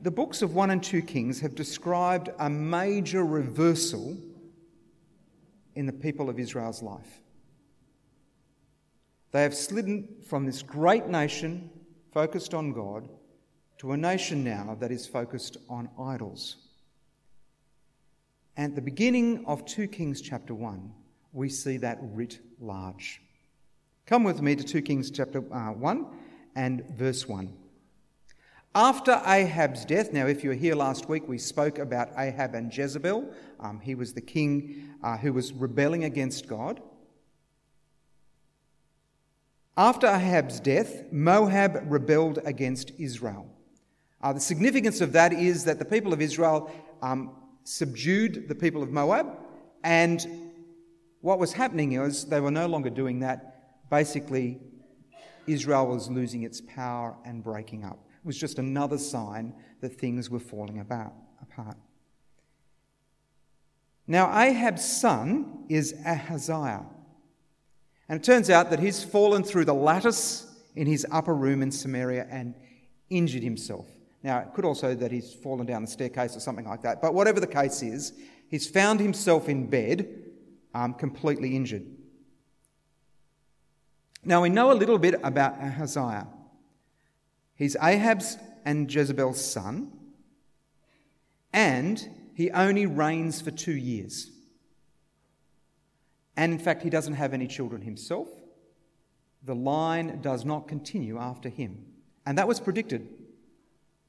the 0.00 0.10
books 0.10 0.42
of 0.42 0.54
1 0.54 0.70
and 0.70 0.82
2 0.82 1.02
Kings 1.02 1.40
have 1.40 1.54
described 1.54 2.30
a 2.38 2.48
major 2.48 3.24
reversal 3.24 4.16
in 5.74 5.86
the 5.86 5.92
people 5.92 6.30
of 6.30 6.38
Israel's 6.38 6.82
life. 6.82 7.20
They 9.32 9.42
have 9.42 9.54
slidden 9.54 10.08
from 10.26 10.46
this 10.46 10.62
great 10.62 11.06
nation 11.06 11.70
focused 12.12 12.54
on 12.54 12.72
God 12.72 13.08
to 13.78 13.92
a 13.92 13.96
nation 13.96 14.42
now 14.42 14.76
that 14.80 14.90
is 14.90 15.06
focused 15.06 15.56
on 15.68 15.88
idols. 16.00 16.56
And 18.56 18.72
at 18.72 18.76
the 18.76 18.82
beginning 18.82 19.44
of 19.46 19.64
2 19.66 19.88
Kings 19.88 20.20
chapter 20.20 20.54
1, 20.54 20.92
we 21.32 21.48
see 21.48 21.76
that 21.76 21.98
writ 22.00 22.40
large. 22.60 23.20
Come 24.06 24.24
with 24.24 24.42
me 24.42 24.56
to 24.56 24.64
2 24.64 24.82
Kings 24.82 25.10
chapter 25.10 25.44
uh, 25.52 25.72
1 25.72 26.06
and 26.56 26.84
verse 26.96 27.28
1. 27.28 27.52
After 28.74 29.22
Ahab's 29.26 29.84
death, 29.84 30.12
now, 30.12 30.26
if 30.26 30.44
you 30.44 30.50
were 30.50 30.56
here 30.56 30.74
last 30.74 31.08
week, 31.08 31.26
we 31.26 31.38
spoke 31.38 31.78
about 31.78 32.10
Ahab 32.18 32.54
and 32.54 32.76
Jezebel. 32.76 33.32
Um, 33.60 33.80
he 33.80 33.94
was 33.94 34.12
the 34.12 34.20
king 34.20 34.94
uh, 35.02 35.16
who 35.16 35.32
was 35.32 35.52
rebelling 35.52 36.04
against 36.04 36.46
God. 36.46 36.80
After 39.76 40.06
Ahab's 40.06 40.60
death, 40.60 41.04
Moab 41.10 41.84
rebelled 41.86 42.40
against 42.44 42.92
Israel. 42.98 43.48
Uh, 44.20 44.32
the 44.34 44.40
significance 44.40 45.00
of 45.00 45.12
that 45.12 45.32
is 45.32 45.64
that 45.64 45.78
the 45.78 45.84
people 45.84 46.12
of 46.12 46.20
Israel 46.20 46.70
um, 47.00 47.30
subdued 47.64 48.48
the 48.48 48.54
people 48.54 48.82
of 48.82 48.90
Moab, 48.90 49.38
and 49.82 50.26
what 51.20 51.38
was 51.38 51.52
happening 51.52 51.92
is 51.92 52.26
they 52.26 52.40
were 52.40 52.50
no 52.50 52.66
longer 52.66 52.90
doing 52.90 53.20
that. 53.20 53.88
Basically, 53.88 54.60
Israel 55.46 55.86
was 55.86 56.10
losing 56.10 56.42
its 56.42 56.60
power 56.60 57.16
and 57.24 57.42
breaking 57.42 57.84
up. 57.84 58.07
Was 58.28 58.36
just 58.36 58.58
another 58.58 58.98
sign 58.98 59.54
that 59.80 59.98
things 59.98 60.28
were 60.28 60.38
falling 60.38 60.80
about, 60.80 61.14
apart. 61.40 61.78
Now, 64.06 64.38
Ahab's 64.38 64.84
son 64.84 65.64
is 65.70 65.94
Ahaziah. 66.04 66.84
And 68.06 68.20
it 68.20 68.22
turns 68.22 68.50
out 68.50 68.68
that 68.68 68.80
he's 68.80 69.02
fallen 69.02 69.42
through 69.42 69.64
the 69.64 69.72
lattice 69.72 70.46
in 70.76 70.86
his 70.86 71.06
upper 71.10 71.34
room 71.34 71.62
in 71.62 71.70
Samaria 71.70 72.26
and 72.30 72.54
injured 73.08 73.42
himself. 73.42 73.86
Now, 74.22 74.40
it 74.40 74.52
could 74.52 74.66
also 74.66 74.94
that 74.94 75.10
he's 75.10 75.32
fallen 75.32 75.64
down 75.64 75.80
the 75.80 75.88
staircase 75.88 76.36
or 76.36 76.40
something 76.40 76.66
like 76.66 76.82
that. 76.82 77.00
But 77.00 77.14
whatever 77.14 77.40
the 77.40 77.46
case 77.46 77.82
is, 77.82 78.12
he's 78.50 78.68
found 78.68 79.00
himself 79.00 79.48
in 79.48 79.70
bed, 79.70 80.06
um, 80.74 80.92
completely 80.92 81.56
injured. 81.56 81.86
Now, 84.22 84.42
we 84.42 84.50
know 84.50 84.70
a 84.70 84.74
little 84.74 84.98
bit 84.98 85.18
about 85.24 85.54
Ahaziah. 85.62 86.26
He's 87.58 87.76
Ahab's 87.82 88.38
and 88.64 88.92
Jezebel's 88.92 89.44
son, 89.44 89.90
and 91.52 92.08
he 92.32 92.52
only 92.52 92.86
reigns 92.86 93.40
for 93.40 93.50
two 93.50 93.74
years. 93.74 94.30
And 96.36 96.52
in 96.52 96.60
fact, 96.60 96.82
he 96.82 96.90
doesn't 96.90 97.14
have 97.14 97.34
any 97.34 97.48
children 97.48 97.82
himself. 97.82 98.28
The 99.42 99.56
line 99.56 100.20
does 100.20 100.44
not 100.44 100.68
continue 100.68 101.18
after 101.18 101.48
him. 101.48 101.84
And 102.24 102.38
that 102.38 102.46
was 102.46 102.60
predicted 102.60 103.08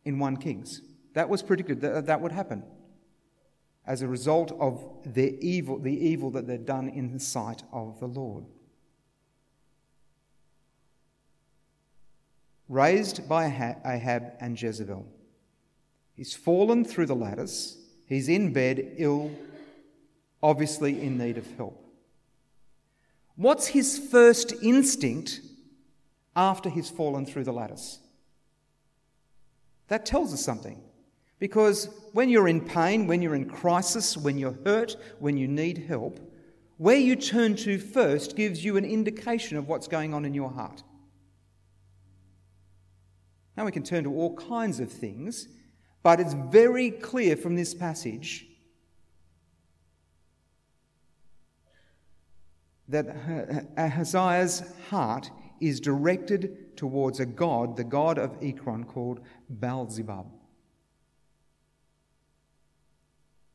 in 0.05 0.19
1 0.19 0.37
Kings. 0.37 0.81
That 1.13 1.27
was 1.27 1.41
predicted 1.41 1.81
that 1.81 2.05
that 2.05 2.21
would 2.21 2.31
happen 2.31 2.63
as 3.87 4.03
a 4.03 4.07
result 4.07 4.51
of 4.59 4.85
their 5.03 5.31
evil, 5.39 5.79
the 5.79 6.07
evil 6.07 6.29
that 6.31 6.45
they'd 6.45 6.67
done 6.67 6.87
in 6.87 7.11
the 7.11 7.19
sight 7.19 7.63
of 7.73 7.99
the 7.99 8.07
Lord. 8.07 8.45
Raised 12.69 13.27
by 13.27 13.45
Ahab 13.83 14.33
and 14.39 14.61
Jezebel. 14.61 15.05
He's 16.13 16.35
fallen 16.35 16.85
through 16.85 17.07
the 17.07 17.15
lattice. 17.15 17.77
He's 18.05 18.29
in 18.29 18.53
bed, 18.53 18.93
ill, 18.97 19.31
obviously 20.41 21.01
in 21.01 21.17
need 21.17 21.37
of 21.37 21.47
help. 21.57 21.83
What's 23.35 23.67
his 23.67 23.97
first 23.97 24.53
instinct 24.61 25.41
after 26.35 26.69
he's 26.69 26.89
fallen 26.89 27.25
through 27.25 27.45
the 27.45 27.53
lattice? 27.53 27.99
That 29.87 30.05
tells 30.05 30.33
us 30.33 30.43
something. 30.43 30.81
Because 31.39 31.89
when 32.11 32.29
you're 32.29 32.49
in 32.49 32.61
pain, 32.61 33.07
when 33.07 33.21
you're 33.21 33.35
in 33.35 33.49
crisis, 33.49 34.17
when 34.17 34.37
you're 34.37 34.57
hurt, 34.65 34.95
when 35.19 35.37
you 35.37 35.47
need 35.47 35.85
help, 35.87 36.19
where 36.77 36.97
you 36.97 37.15
turn 37.15 37.55
to 37.55 37.79
first 37.79 38.35
gives 38.35 38.63
you 38.63 38.77
an 38.77 38.85
indication 38.85 39.57
of 39.57 39.67
what's 39.67 39.87
going 39.87 40.13
on 40.13 40.25
in 40.25 40.33
your 40.33 40.51
heart. 40.51 40.83
Now 43.59 43.65
we 43.65 43.73
can 43.73 43.83
turn 43.83 44.05
to 44.05 44.13
all 44.13 44.37
kinds 44.37 44.79
of 44.79 44.89
things, 44.89 45.49
but 46.01 46.21
it's 46.21 46.33
very 46.33 46.91
clear 46.91 47.35
from 47.35 47.57
this 47.57 47.73
passage 47.73 48.47
that 52.87 53.05
Ahaziah's 53.77 54.63
heart 54.89 55.29
is 55.59 55.81
directed 55.81 56.77
towards 56.77 57.19
a 57.19 57.25
god, 57.25 57.75
the 57.75 57.83
god 57.83 58.17
of 58.17 58.37
Ekron, 58.41 58.85
called 58.85 59.19
Baalzebub. 59.53 60.27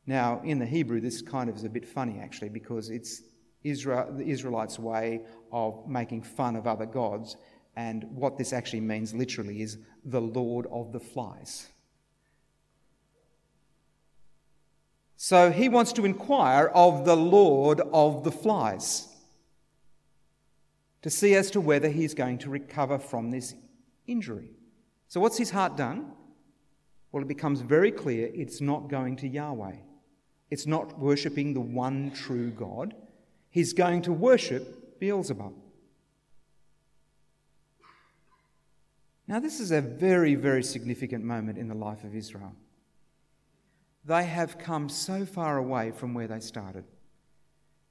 Now, 0.05 0.39
in 0.43 0.59
the 0.59 0.67
Hebrew, 0.67 1.01
this 1.01 1.23
kind 1.23 1.49
of 1.49 1.55
is 1.55 1.63
a 1.63 1.69
bit 1.69 1.83
funny 1.83 2.19
actually, 2.19 2.49
because 2.49 2.91
it's 2.91 3.23
Israel, 3.63 4.13
the 4.15 4.29
Israelites' 4.29 4.77
way 4.77 5.21
of 5.51 5.87
making 5.87 6.21
fun 6.21 6.55
of 6.55 6.67
other 6.67 6.85
gods, 6.85 7.37
and 7.75 8.03
what 8.11 8.37
this 8.37 8.53
actually 8.53 8.81
means 8.81 9.13
literally 9.13 9.61
is 9.61 9.77
the 10.03 10.21
Lord 10.21 10.67
of 10.71 10.93
the 10.93 10.99
flies. 10.99 11.67
So 15.17 15.51
he 15.51 15.69
wants 15.69 15.91
to 15.93 16.05
inquire 16.05 16.67
of 16.67 17.05
the 17.05 17.15
Lord 17.15 17.81
of 17.93 18.23
the 18.23 18.31
flies 18.31 19.07
to 21.01 21.09
see 21.09 21.35
as 21.35 21.51
to 21.51 21.61
whether 21.61 21.89
he's 21.89 22.13
going 22.13 22.37
to 22.39 22.49
recover 22.49 22.97
from 22.97 23.31
this 23.31 23.53
injury. 24.07 24.49
So, 25.07 25.19
what's 25.19 25.37
his 25.37 25.51
heart 25.51 25.77
done? 25.77 26.11
Well, 27.11 27.23
it 27.23 27.27
becomes 27.27 27.61
very 27.61 27.91
clear 27.91 28.29
it's 28.33 28.59
not 28.59 28.89
going 28.89 29.15
to 29.17 29.27
Yahweh. 29.27 29.75
It's 30.49 30.65
not 30.65 30.99
worshipping 30.99 31.53
the 31.53 31.61
one 31.61 32.11
true 32.11 32.49
God. 32.51 32.93
He's 33.49 33.71
going 33.71 34.01
to 34.03 34.13
worship 34.13 34.99
Beelzebub. 34.99 35.53
Now, 39.27 39.39
this 39.39 39.59
is 39.59 39.71
a 39.71 39.81
very, 39.81 40.35
very 40.35 40.63
significant 40.63 41.23
moment 41.23 41.57
in 41.57 41.67
the 41.67 41.75
life 41.75 42.03
of 42.03 42.15
Israel. 42.15 42.55
They 44.05 44.25
have 44.25 44.59
come 44.59 44.87
so 44.87 45.25
far 45.25 45.57
away 45.57 45.91
from 45.91 46.13
where 46.13 46.27
they 46.27 46.39
started. 46.39 46.85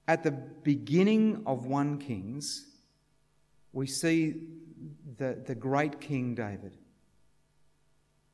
At 0.06 0.22
the 0.22 0.30
beginning 0.30 1.42
of 1.44 1.66
1 1.66 1.98
Kings, 1.98 2.66
we 3.72 3.86
see 3.88 4.46
the, 5.16 5.42
the 5.44 5.56
great 5.56 6.00
King 6.00 6.34
David, 6.36 6.76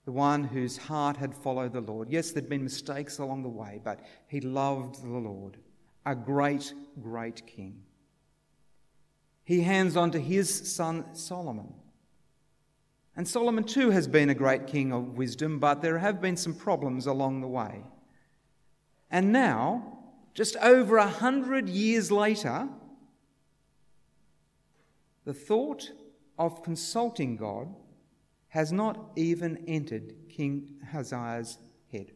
the 0.04 0.12
one 0.12 0.44
whose 0.44 0.76
heart 0.76 1.16
had 1.16 1.34
followed 1.34 1.72
the 1.72 1.80
Lord. 1.80 2.10
Yes, 2.10 2.32
there'd 2.32 2.48
been 2.48 2.64
mistakes 2.64 3.18
along 3.18 3.44
the 3.44 3.48
way, 3.48 3.80
but 3.82 4.00
he 4.26 4.40
loved 4.40 5.02
the 5.02 5.08
Lord, 5.08 5.56
a 6.04 6.14
great, 6.14 6.74
great 7.00 7.46
king. 7.46 7.82
He 9.44 9.62
hands 9.62 9.96
on 9.96 10.10
to 10.10 10.20
his 10.20 10.74
son 10.74 11.14
Solomon. 11.14 11.72
And 13.16 13.26
Solomon 13.26 13.64
too 13.64 13.90
has 13.90 14.06
been 14.06 14.30
a 14.30 14.34
great 14.34 14.66
king 14.66 14.92
of 14.92 15.18
wisdom, 15.18 15.58
but 15.58 15.82
there 15.82 15.98
have 15.98 16.20
been 16.20 16.36
some 16.36 16.54
problems 16.54 17.06
along 17.06 17.40
the 17.40 17.48
way. 17.48 17.82
And 19.10 19.32
now, 19.32 19.98
just 20.34 20.56
over 20.56 20.96
a 20.96 21.08
hundred 21.08 21.68
years 21.68 22.12
later, 22.12 22.68
the 25.24 25.34
thought 25.34 25.90
of 26.38 26.62
consulting 26.62 27.36
God 27.36 27.74
has 28.48 28.72
not 28.72 29.10
even 29.16 29.64
entered 29.68 30.14
King 30.28 30.76
Ahaziah's 30.82 31.58
head. 31.92 32.12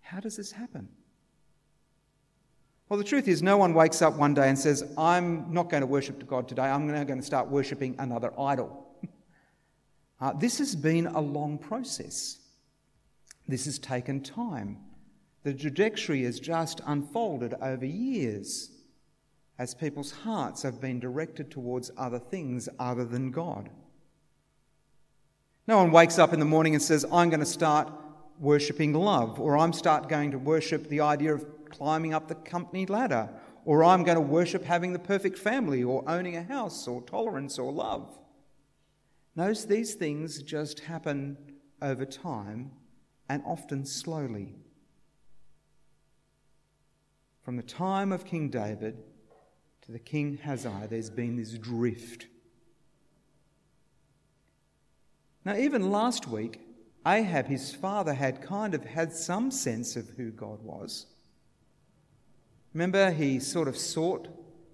How 0.00 0.20
does 0.20 0.36
this 0.36 0.52
happen? 0.52 0.88
Well, 2.88 2.98
the 2.98 3.04
truth 3.04 3.28
is, 3.28 3.42
no 3.42 3.56
one 3.56 3.72
wakes 3.72 4.02
up 4.02 4.14
one 4.14 4.34
day 4.34 4.48
and 4.48 4.58
says, 4.58 4.84
I'm 4.98 5.52
not 5.52 5.70
going 5.70 5.80
to 5.80 5.86
worship 5.86 6.26
God 6.26 6.48
today, 6.48 6.64
I'm 6.64 6.86
now 6.86 7.04
going 7.04 7.20
to 7.20 7.26
start 7.26 7.48
worshipping 7.48 7.96
another 7.98 8.32
idol. 8.38 8.86
uh, 10.20 10.34
this 10.34 10.58
has 10.58 10.76
been 10.76 11.06
a 11.06 11.20
long 11.20 11.58
process. 11.58 12.38
This 13.48 13.64
has 13.64 13.78
taken 13.78 14.22
time. 14.22 14.78
The 15.44 15.54
trajectory 15.54 16.24
has 16.24 16.40
just 16.40 16.80
unfolded 16.86 17.54
over 17.60 17.86
years 17.86 18.70
as 19.58 19.74
people's 19.74 20.10
hearts 20.10 20.62
have 20.62 20.80
been 20.80 20.98
directed 20.98 21.50
towards 21.50 21.90
other 21.96 22.18
things 22.18 22.68
other 22.78 23.04
than 23.04 23.30
God. 23.30 23.70
No 25.66 25.78
one 25.78 25.90
wakes 25.90 26.18
up 26.18 26.32
in 26.32 26.40
the 26.40 26.44
morning 26.44 26.74
and 26.74 26.82
says, 26.82 27.06
I'm 27.10 27.30
going 27.30 27.40
to 27.40 27.46
start 27.46 27.90
worshipping 28.44 28.92
love, 28.92 29.40
or 29.40 29.56
I'm 29.56 29.72
start 29.72 30.08
going 30.08 30.30
to 30.30 30.38
worship 30.38 30.88
the 30.88 31.00
idea 31.00 31.34
of 31.34 31.46
climbing 31.70 32.14
up 32.14 32.28
the 32.28 32.34
company 32.34 32.86
ladder, 32.86 33.30
or 33.64 33.82
I'm 33.82 34.04
going 34.04 34.16
to 34.16 34.20
worship 34.20 34.62
having 34.62 34.92
the 34.92 34.98
perfect 34.98 35.38
family, 35.38 35.82
or 35.82 36.04
owning 36.06 36.36
a 36.36 36.42
house, 36.42 36.86
or 36.86 37.02
tolerance, 37.02 37.58
or 37.58 37.72
love. 37.72 38.18
Notice 39.34 39.64
these 39.64 39.94
things 39.94 40.42
just 40.42 40.80
happen 40.80 41.36
over 41.82 42.04
time 42.04 42.70
and 43.28 43.42
often 43.44 43.84
slowly. 43.84 44.54
From 47.42 47.56
the 47.56 47.62
time 47.62 48.12
of 48.12 48.24
King 48.24 48.48
David 48.50 49.02
to 49.82 49.92
the 49.92 49.98
king 49.98 50.38
Ahaziah, 50.42 50.86
there's 50.88 51.10
been 51.10 51.36
this 51.36 51.58
drift. 51.58 52.26
Now, 55.44 55.56
even 55.56 55.90
last 55.90 56.26
week, 56.26 56.60
Ahab, 57.06 57.46
his 57.46 57.74
father, 57.74 58.14
had 58.14 58.40
kind 58.40 58.74
of 58.74 58.84
had 58.84 59.12
some 59.12 59.50
sense 59.50 59.96
of 59.96 60.08
who 60.10 60.30
God 60.30 60.62
was. 60.62 61.06
Remember, 62.72 63.10
he 63.10 63.38
sort 63.38 63.68
of 63.68 63.76
sought 63.76 64.28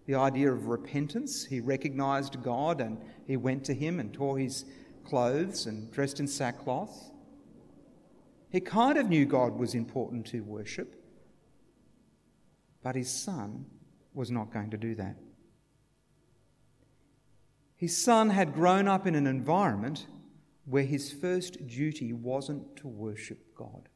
the 0.07 0.15
idea 0.15 0.53
of 0.53 0.67
repentance. 0.67 1.45
He 1.45 1.61
recognized 1.61 2.43
God 2.43 2.81
and 2.81 2.99
he 3.27 3.37
went 3.37 3.65
to 3.65 3.75
him 3.75 4.01
and 4.01 4.13
tore 4.13 4.39
his 4.39 4.65
clothes 5.05 5.67
and 5.67 5.91
dressed 5.93 6.21
in 6.21 6.27
sackcloth. 6.27 7.11
He 8.51 8.61
kind 8.61 8.99
of 8.99 9.09
knew 9.09 9.27
God 9.27 9.57
was 9.57 9.75
important 9.75 10.27
to 10.29 10.41
worship, 10.41 10.97
but 12.83 12.97
his 12.97 13.11
son 13.11 13.67
was 14.15 14.31
not 14.31 14.53
going 14.53 14.71
to 14.71 14.77
do 14.77 14.95
that. 14.97 15.17
His 17.77 17.97
son 17.97 18.31
had 18.31 18.53
grown 18.53 18.89
up 18.89 19.07
in 19.07 19.15
an 19.15 19.27
environment 19.27 20.07
where 20.65 20.85
his 20.85 21.13
first 21.13 21.67
duty 21.67 22.13
wasn't 22.13 22.77
to 22.77 22.89
worship 22.89 23.55
God. 23.55 23.89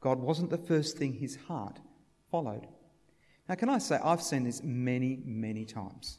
God 0.00 0.18
wasn't 0.18 0.50
the 0.50 0.58
first 0.58 0.96
thing 0.96 1.12
his 1.12 1.36
heart 1.36 1.78
followed. 2.30 2.66
Now, 3.48 3.54
can 3.56 3.68
I 3.68 3.78
say, 3.78 3.98
I've 4.02 4.22
seen 4.22 4.44
this 4.44 4.62
many, 4.62 5.20
many 5.24 5.64
times. 5.64 6.18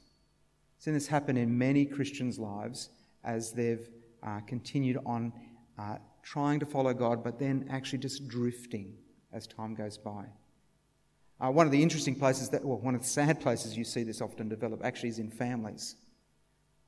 I've 0.78 0.84
seen 0.84 0.94
this 0.94 1.08
happen 1.08 1.38
in 1.38 1.58
many 1.58 1.86
Christians' 1.86 2.38
lives 2.38 2.90
as 3.24 3.54
they've 3.54 3.88
uh, 4.24 4.42
continued 4.42 4.98
on 5.06 5.32
uh, 5.80 5.98
trying 6.24 6.60
to 6.60 6.66
follow 6.66 6.94
God, 6.94 7.24
but 7.24 7.40
then 7.40 7.68
actually 7.70 8.00
just 8.00 8.28
drifting 8.28 8.94
as 9.32 9.48
time 9.48 9.74
goes 9.74 9.98
by. 9.98 10.26
Uh, 11.40 11.50
one 11.50 11.66
of 11.66 11.72
the 11.72 11.82
interesting 11.82 12.16
places 12.16 12.50
that, 12.50 12.64
well, 12.64 12.78
one 12.78 12.94
of 12.94 13.02
the 13.02 13.08
sad 13.08 13.40
places 13.40 13.76
you 13.76 13.84
see 13.84 14.04
this 14.04 14.22
often 14.22 14.48
develop 14.48 14.82
actually 14.84 15.10
is 15.10 15.18
in 15.18 15.32
families. 15.32 15.96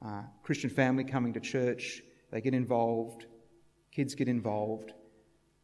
Uh, 0.05 0.21
Christian 0.43 0.69
family 0.69 1.03
coming 1.03 1.33
to 1.33 1.39
church, 1.39 2.03
they 2.33 2.41
get 2.41 2.55
involved, 2.55 3.27
kids 3.91 4.15
get 4.15 4.27
involved, 4.27 4.91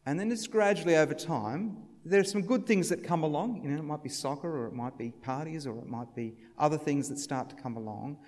and 0.05 0.19
then 0.19 0.31
it's 0.31 0.45
gradually 0.45 0.95
over 0.95 1.15
time, 1.15 1.77
there 2.05 2.19
are 2.19 2.23
some 2.25 2.43
good 2.43 2.67
things 2.67 2.89
that 2.89 3.03
come 3.03 3.23
along. 3.23 3.61
You 3.63 3.71
know, 3.71 3.79
it 3.79 3.83
might 3.83 4.03
be 4.03 4.09
soccer, 4.09 4.55
or 4.55 4.67
it 4.67 4.73
might 4.73 4.95
be 4.95 5.09
parties, 5.09 5.65
or 5.65 5.77
it 5.79 5.88
might 5.88 6.15
be 6.15 6.35
other 6.59 6.77
things 6.77 7.09
that 7.09 7.17
start 7.17 7.49
to 7.49 7.55
come 7.55 7.75
along. 7.75 8.19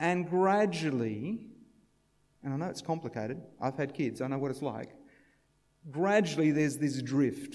And 0.00 0.28
gradually, 0.28 1.46
and 2.42 2.52
I 2.52 2.56
know 2.56 2.66
it's 2.66 2.82
complicated, 2.82 3.40
I've 3.60 3.76
had 3.76 3.94
kids, 3.94 4.20
I 4.20 4.26
know 4.26 4.38
what 4.38 4.50
it's 4.50 4.60
like. 4.60 4.90
Gradually, 5.88 6.50
there's 6.50 6.78
this 6.78 7.00
drift. 7.00 7.54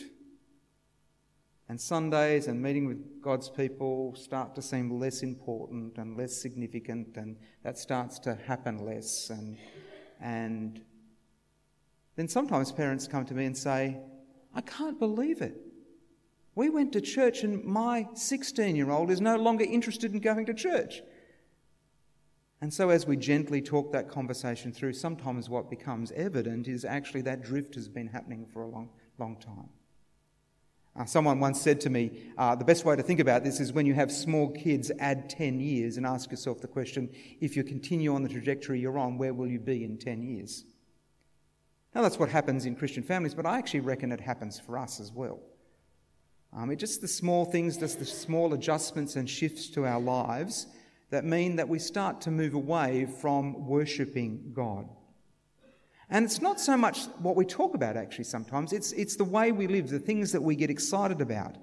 And 1.67 1.79
Sundays 1.79 2.47
and 2.47 2.61
meeting 2.61 2.87
with 2.87 3.21
God's 3.21 3.49
people 3.49 4.15
start 4.15 4.55
to 4.55 4.61
seem 4.61 4.99
less 4.99 5.21
important 5.21 5.97
and 5.97 6.17
less 6.17 6.41
significant, 6.41 7.17
and 7.17 7.35
that 7.63 7.77
starts 7.77 8.19
to 8.19 8.35
happen 8.35 8.85
less. 8.85 9.29
And 9.29 9.57
and 10.21 10.81
then 12.15 12.27
sometimes 12.27 12.71
parents 12.71 13.07
come 13.07 13.25
to 13.25 13.33
me 13.33 13.45
and 13.45 13.57
say, 13.57 13.97
I 14.53 14.61
can't 14.61 14.99
believe 14.99 15.41
it. 15.41 15.57
We 16.55 16.69
went 16.69 16.93
to 16.93 17.01
church 17.01 17.43
and 17.43 17.63
my 17.63 18.07
16 18.13 18.75
year 18.75 18.91
old 18.91 19.09
is 19.09 19.19
no 19.19 19.37
longer 19.37 19.65
interested 19.65 20.13
in 20.13 20.19
going 20.19 20.45
to 20.45 20.53
church. 20.53 21.01
And 22.61 22.73
so, 22.73 22.89
as 22.89 23.05
we 23.05 23.17
gently 23.17 23.61
talk 23.61 23.91
that 23.91 24.07
conversation 24.07 24.71
through, 24.71 24.93
sometimes 24.93 25.49
what 25.49 25.69
becomes 25.69 26.13
evident 26.13 26.69
is 26.69 26.85
actually 26.85 27.21
that 27.23 27.43
drift 27.43 27.75
has 27.75 27.89
been 27.89 28.07
happening 28.07 28.45
for 28.45 28.61
a 28.61 28.67
long, 28.67 28.89
long 29.17 29.35
time. 29.35 29.69
Uh, 30.95 31.05
someone 31.05 31.39
once 31.39 31.59
said 31.59 31.81
to 31.81 31.89
me, 31.89 32.11
uh, 32.37 32.55
the 32.55 32.63
best 32.63 32.85
way 32.85 32.95
to 32.95 33.01
think 33.01 33.19
about 33.19 33.43
this 33.43 33.59
is 33.59 33.73
when 33.73 33.85
you 33.85 33.95
have 33.95 34.11
small 34.11 34.51
kids, 34.51 34.91
add 34.99 35.27
10 35.27 35.59
years 35.59 35.97
and 35.97 36.05
ask 36.05 36.29
yourself 36.29 36.61
the 36.61 36.67
question 36.67 37.09
if 37.41 37.55
you 37.55 37.63
continue 37.63 38.13
on 38.13 38.21
the 38.21 38.29
trajectory 38.29 38.79
you're 38.79 38.99
on, 38.99 39.17
where 39.17 39.33
will 39.33 39.47
you 39.47 39.59
be 39.59 39.83
in 39.83 39.97
10 39.97 40.21
years? 40.21 40.65
Now, 41.95 42.01
that's 42.01 42.19
what 42.19 42.29
happens 42.29 42.65
in 42.65 42.75
Christian 42.75 43.03
families, 43.03 43.33
but 43.33 43.45
I 43.45 43.57
actually 43.57 43.81
reckon 43.81 44.11
it 44.11 44.21
happens 44.21 44.59
for 44.59 44.77
us 44.77 44.99
as 44.99 45.11
well. 45.11 45.39
Um, 46.55 46.69
it's 46.69 46.79
just 46.79 47.01
the 47.01 47.07
small 47.07 47.45
things, 47.45 47.77
just 47.77 47.97
the 47.97 48.05
small 48.05 48.53
adjustments 48.53 49.15
and 49.15 49.27
shifts 49.27 49.69
to 49.69 49.85
our 49.85 49.99
lives 49.99 50.67
that 51.09 51.25
mean 51.25 51.55
that 51.55 51.69
we 51.69 51.79
start 51.79 52.21
to 52.21 52.31
move 52.31 52.53
away 52.53 53.05
from 53.05 53.67
worshipping 53.67 54.51
God. 54.53 54.89
And 56.13 56.25
it's 56.25 56.43
not 56.43 56.59
so 56.59 56.77
much 56.77 57.05
what 57.17 57.35
we 57.35 57.43
talk 57.43 57.73
about, 57.73 57.97
actually, 57.97 58.25
sometimes. 58.25 58.71
It's, 58.71 58.91
it's 58.91 59.15
the 59.15 59.23
way 59.23 59.51
we 59.51 59.65
live, 59.65 59.89
the 59.89 59.97
things 59.97 60.31
that 60.33 60.43
we 60.43 60.55
get 60.55 60.69
excited 60.69 61.21
about. 61.21 61.55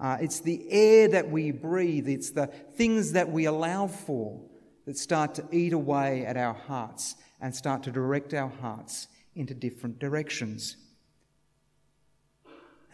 Uh, 0.00 0.16
it's 0.18 0.40
the 0.40 0.66
air 0.70 1.08
that 1.08 1.30
we 1.30 1.50
breathe. 1.50 2.08
It's 2.08 2.30
the 2.30 2.46
things 2.46 3.12
that 3.12 3.30
we 3.30 3.44
allow 3.44 3.86
for 3.86 4.40
that 4.86 4.96
start 4.96 5.34
to 5.34 5.44
eat 5.52 5.74
away 5.74 6.24
at 6.24 6.38
our 6.38 6.54
hearts 6.54 7.16
and 7.42 7.54
start 7.54 7.82
to 7.82 7.90
direct 7.90 8.32
our 8.32 8.48
hearts 8.48 9.08
into 9.34 9.52
different 9.52 9.98
directions. 9.98 10.78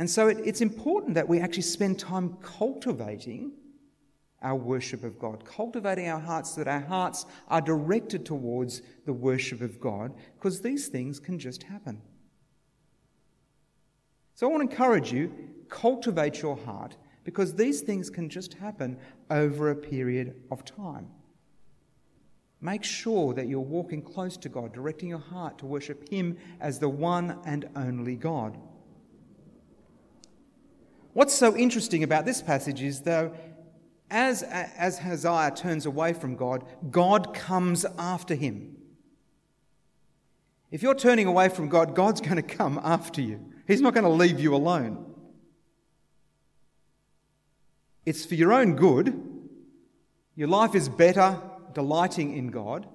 And 0.00 0.10
so 0.10 0.26
it, 0.26 0.38
it's 0.44 0.62
important 0.62 1.14
that 1.14 1.28
we 1.28 1.38
actually 1.38 1.62
spend 1.62 2.00
time 2.00 2.38
cultivating 2.42 3.52
our 4.44 4.54
worship 4.54 5.02
of 5.02 5.18
God, 5.18 5.44
cultivating 5.44 6.08
our 6.08 6.20
hearts 6.20 6.54
so 6.54 6.62
that 6.62 6.70
our 6.70 6.86
hearts 6.86 7.26
are 7.48 7.60
directed 7.60 8.24
towards 8.24 8.82
the 9.06 9.12
worship 9.12 9.60
of 9.60 9.80
God, 9.80 10.14
because 10.36 10.60
these 10.60 10.86
things 10.86 11.18
can 11.18 11.38
just 11.38 11.64
happen. 11.64 12.00
So 14.34 14.46
I 14.46 14.50
want 14.50 14.68
to 14.68 14.70
encourage 14.70 15.12
you 15.12 15.32
cultivate 15.68 16.40
your 16.42 16.56
heart 16.56 16.96
because 17.24 17.54
these 17.54 17.80
things 17.80 18.10
can 18.10 18.28
just 18.28 18.54
happen 18.54 18.98
over 19.30 19.70
a 19.70 19.74
period 19.74 20.34
of 20.50 20.64
time. 20.64 21.08
Make 22.60 22.84
sure 22.84 23.34
that 23.34 23.48
you're 23.48 23.60
walking 23.60 24.02
close 24.02 24.36
to 24.38 24.48
God, 24.48 24.72
directing 24.72 25.08
your 25.08 25.18
heart 25.18 25.58
to 25.58 25.66
worship 25.66 26.08
Him 26.08 26.36
as 26.60 26.78
the 26.78 26.88
one 26.88 27.38
and 27.44 27.68
only 27.76 28.16
God. 28.16 28.56
What's 31.12 31.34
so 31.34 31.56
interesting 31.56 32.02
about 32.02 32.24
this 32.24 32.42
passage 32.42 32.82
is, 32.82 33.02
though, 33.02 33.34
as, 34.14 34.44
as 34.44 35.00
Ahaziah 35.00 35.52
turns 35.56 35.86
away 35.86 36.12
from 36.12 36.36
God, 36.36 36.64
God 36.90 37.34
comes 37.34 37.84
after 37.98 38.36
him. 38.36 38.76
If 40.70 40.82
you're 40.82 40.94
turning 40.94 41.26
away 41.26 41.48
from 41.48 41.68
God, 41.68 41.96
God's 41.96 42.20
going 42.20 42.36
to 42.36 42.42
come 42.42 42.80
after 42.82 43.20
you. 43.20 43.44
He's 43.66 43.80
not 43.80 43.92
going 43.92 44.04
to 44.04 44.10
leave 44.10 44.38
you 44.38 44.54
alone. 44.54 45.04
It's 48.06 48.24
for 48.24 48.36
your 48.36 48.52
own 48.52 48.76
good. 48.76 49.20
Your 50.36 50.48
life 50.48 50.76
is 50.76 50.88
better 50.88 51.40
delighting 51.72 52.36
in 52.36 52.48
God, 52.48 52.86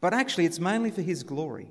but 0.00 0.12
actually, 0.12 0.46
it's 0.46 0.58
mainly 0.58 0.90
for 0.90 1.02
His 1.02 1.22
glory. 1.22 1.68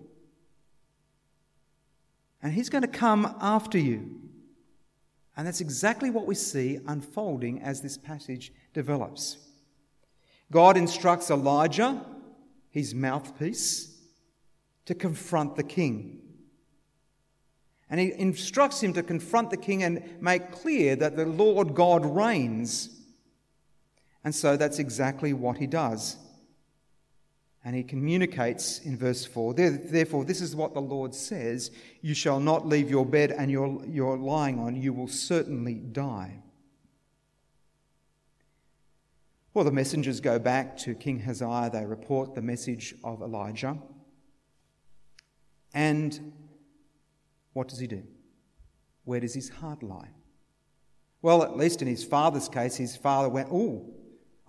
And 2.42 2.54
He's 2.54 2.70
going 2.70 2.82
to 2.82 2.88
come 2.88 3.36
after 3.42 3.78
you. 3.78 4.22
And 5.36 5.48
that's 5.48 5.62
exactly 5.62 6.10
what 6.10 6.28
we 6.28 6.36
see 6.36 6.80
unfolding 6.88 7.62
as 7.62 7.82
this 7.82 7.98
passage 7.98 8.54
develops. 8.74 9.38
God 10.52 10.78
instructs 10.78 11.32
Elijah, 11.32 12.06
his 12.70 12.94
mouthpiece, 12.94 13.98
to 14.86 14.94
confront 14.94 15.56
the 15.56 15.64
king. 15.64 16.20
And 17.90 18.00
he 18.00 18.14
instructs 18.14 18.82
him 18.82 18.94
to 18.94 19.04
confront 19.04 19.50
the 19.50 19.58
king 19.58 19.84
and 19.84 20.22
make 20.22 20.52
clear 20.52 20.96
that 20.96 21.16
the 21.16 21.26
Lord 21.26 21.74
God 21.74 22.06
reigns. 22.06 22.90
And 24.24 24.34
so 24.34 24.58
that's 24.58 24.80
exactly 24.80 25.34
what 25.34 25.58
he 25.58 25.68
does. 25.68 26.18
And 27.66 27.76
he 27.76 27.84
communicates 27.84 28.80
in 28.80 28.98
verse 28.98 29.26
4 29.26 29.54
Therefore, 29.54 30.26
this 30.26 30.42
is 30.42 30.56
what 30.56 30.74
the 30.74 30.82
Lord 30.82 31.16
says 31.16 31.72
You 32.02 32.14
shall 32.14 32.40
not 32.40 32.68
leave 32.68 32.90
your 32.90 33.06
bed 33.06 33.32
and 33.32 33.50
you're, 33.50 33.82
you're 33.86 34.18
lying 34.18 34.60
on, 34.60 34.76
you 34.76 34.92
will 34.92 35.08
certainly 35.08 35.76
die. 35.76 36.44
Well, 39.54 39.64
the 39.64 39.72
messengers 39.72 40.20
go 40.20 40.40
back 40.40 40.78
to 40.80 40.96
King 40.96 41.22
Ahaziah. 41.22 41.70
They 41.72 41.86
report 41.86 42.34
the 42.34 42.42
message 42.42 42.96
of 43.04 43.22
Elijah. 43.22 43.78
And 45.74 46.34
what 47.54 47.68
does 47.68 47.80
he 47.80 47.88
do? 47.88 48.04
Where 49.06 49.20
does 49.20 49.36
his 49.36 49.50
heart 49.50 49.84
lie? 49.84 50.10
Well, 51.22 51.44
at 51.44 51.56
least 51.56 51.82
in 51.82 51.88
his 51.88 52.04
father's 52.04 52.50
case, 52.50 52.76
his 52.76 52.96
father 52.96 53.30
went, 53.30 53.50
Oh, 53.52 53.94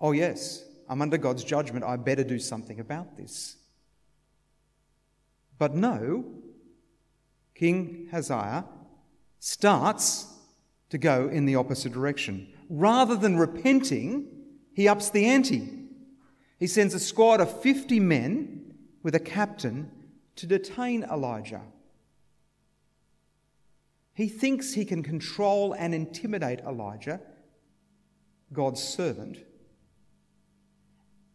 oh, 0.01 0.13
yes, 0.13 0.65
I'm 0.89 1.03
under 1.03 1.19
God's 1.19 1.45
judgment. 1.45 1.85
I 1.85 1.97
better 1.97 2.25
do 2.25 2.39
something 2.39 2.81
about 2.81 3.17
this. 3.17 3.57
But 5.59 5.75
no, 5.75 6.25
King 7.55 8.09
Ahaziah 8.13 8.65
starts 9.39 10.27
to 10.91 10.99
go 10.99 11.29
in 11.29 11.47
the 11.47 11.57
opposite 11.57 11.93
direction. 11.93 12.49
Rather 12.69 13.17
than 13.17 13.37
repenting, 13.37 14.27
he 14.75 14.89
ups 14.89 15.11
the 15.11 15.27
ante. 15.27 15.69
He 16.59 16.67
sends 16.67 16.95
a 16.95 17.01
squad 17.01 17.41
of 17.41 17.63
50 17.63 18.01
men 18.01 18.75
with 19.03 19.15
a 19.15 19.21
captain 19.21 19.91
to 20.37 20.47
detain 20.47 21.05
Elijah. 21.05 21.63
He 24.15 24.29
thinks 24.29 24.73
he 24.73 24.85
can 24.85 25.03
control 25.03 25.73
and 25.73 25.95
intimidate 25.95 26.61
Elijah, 26.61 27.21
God's 28.53 28.83
servant, 28.83 29.39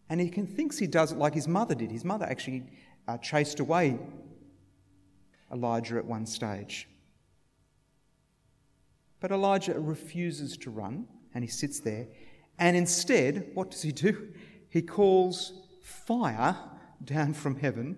and 0.10 0.20
he 0.20 0.30
can, 0.30 0.48
thinks 0.48 0.78
he 0.78 0.88
does 0.88 1.12
it 1.12 1.18
like 1.18 1.34
his 1.34 1.48
mother 1.48 1.76
did. 1.76 1.92
His 1.92 2.04
mother 2.04 2.26
actually 2.26 2.64
uh, 3.08 3.18
chased 3.18 3.60
away 3.60 4.00
Elijah 5.52 5.98
at 5.98 6.06
one 6.06 6.26
stage. 6.26 6.88
But 9.20 9.32
Elijah 9.32 9.80
refuses 9.80 10.58
to 10.58 10.70
run 10.70 11.08
and 11.34 11.44
he 11.44 11.50
sits 11.50 11.80
there. 11.80 12.08
And 12.58 12.76
instead, 12.76 13.52
what 13.54 13.72
does 13.72 13.82
he 13.82 13.92
do? 13.92 14.30
He 14.70 14.82
calls 14.82 15.54
fire 15.82 16.56
down 17.04 17.34
from 17.34 17.56
heaven, 17.56 17.98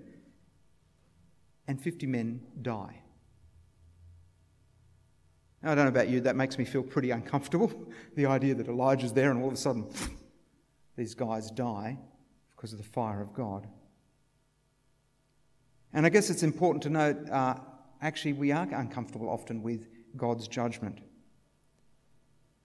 and 1.68 1.82
50 1.82 2.06
men 2.08 2.42
die. 2.62 3.02
Now, 5.64 5.72
I 5.72 5.76
don't 5.76 5.86
know 5.86 5.90
about 5.90 6.10
you, 6.10 6.22
that 6.22 6.36
makes 6.36 6.58
me 6.58 6.66
feel 6.66 6.84
pretty 6.84 7.12
uncomfortable. 7.12 7.72
The 8.16 8.26
idea 8.26 8.54
that 8.56 8.68
Elijah's 8.68 9.14
there 9.14 9.32
and 9.32 9.42
all 9.42 9.48
of 9.48 9.54
a 9.54 9.58
sudden 9.58 9.86
these 11.02 11.16
guys 11.16 11.50
die 11.50 11.98
because 12.56 12.74
of 12.74 12.78
the 12.78 12.86
fire 12.86 13.24
of 13.24 13.34
God. 13.34 13.66
And 15.94 16.06
I 16.06 16.10
guess 16.10 16.30
it's 16.30 16.44
important 16.44 16.84
to 16.84 16.92
note 16.92 17.28
uh, 17.28 17.56
actually, 18.04 18.34
we 18.34 18.52
are 18.52 18.68
uncomfortable 18.72 19.28
often 19.28 19.64
with 19.64 19.88
God's 20.16 20.48
judgment. 20.48 21.00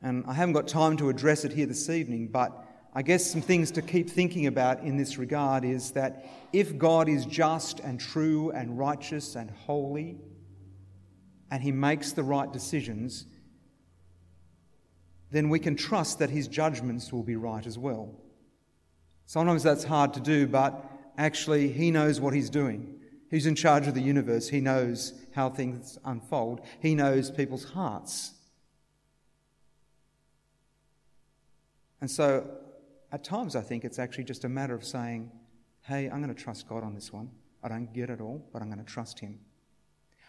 And 0.03 0.23
I 0.27 0.35
haven't 0.35 0.53
got 0.53 0.69
time 0.69 0.99
to 0.99 1.09
address 1.09 1.47
it 1.47 1.53
here 1.55 1.65
this 1.65 1.89
evening, 1.89 2.29
but 2.29 2.63
I 2.93 3.01
guess 3.01 3.25
some 3.25 3.41
things 3.41 3.71
to 3.71 3.81
keep 3.81 4.11
thinking 4.11 4.47
about 4.47 4.83
in 4.83 4.99
this 4.99 5.17
regard 5.17 5.65
is 5.65 5.93
that 5.93 6.29
if 6.53 6.77
God 6.77 7.09
is 7.09 7.25
just 7.25 7.81
and 7.81 7.99
true 7.99 8.51
and 8.51 8.79
righteous 8.79 9.35
and 9.35 9.51
holy, 9.51 10.19
and 11.51 11.63
he 11.63 11.73
makes 11.73 12.13
the 12.13 12.23
right 12.23 12.53
decisions, 12.53 13.25
then 15.31 15.49
we 15.49 15.59
can 15.59 15.75
trust 15.75 16.19
that 16.19 16.29
his 16.29 16.49
judgments 16.49 17.15
will 17.15 17.23
be 17.23 17.37
right 17.37 17.67
as 17.67 17.79
well. 17.79 18.15
Sometimes 19.27 19.63
that's 19.63 19.85
hard 19.85 20.15
to 20.15 20.21
do, 20.21 20.47
but 20.47 20.85
actually, 21.19 21.73
he 21.73 21.91
knows 21.91 22.21
what 22.21 22.33
he's 22.33 22.49
doing. 22.49 23.01
He's 23.29 23.47
in 23.47 23.57
charge 23.57 23.89
of 23.89 23.95
the 23.95 24.01
universe. 24.01 24.49
He 24.49 24.61
knows 24.61 25.13
how 25.35 25.51
things 25.51 25.99
unfold. 26.05 26.61
He 26.81 26.95
knows 26.95 27.31
people's 27.31 27.65
hearts. 27.65 28.33
And 32.01 32.11
so, 32.11 32.47
at 33.11 33.25
times, 33.25 33.57
I 33.57 33.63
think 33.63 33.85
it's 33.85 33.99
actually 33.99 34.25
just 34.25 34.45
a 34.45 34.49
matter 34.49 34.75
of 34.75 34.85
saying, 34.85 35.31
hey, 35.83 36.09
I'm 36.09 36.23
going 36.23 36.35
to 36.35 36.43
trust 36.43 36.69
God 36.69 36.85
on 36.85 36.95
this 36.95 37.13
one. 37.13 37.31
I 37.65 37.69
don't 37.69 37.93
get 37.93 38.11
it 38.11 38.21
all, 38.21 38.47
but 38.53 38.63
I'm 38.63 38.69
going 38.69 38.85
to 38.85 38.91
trust 38.91 39.19
Him. 39.19 39.41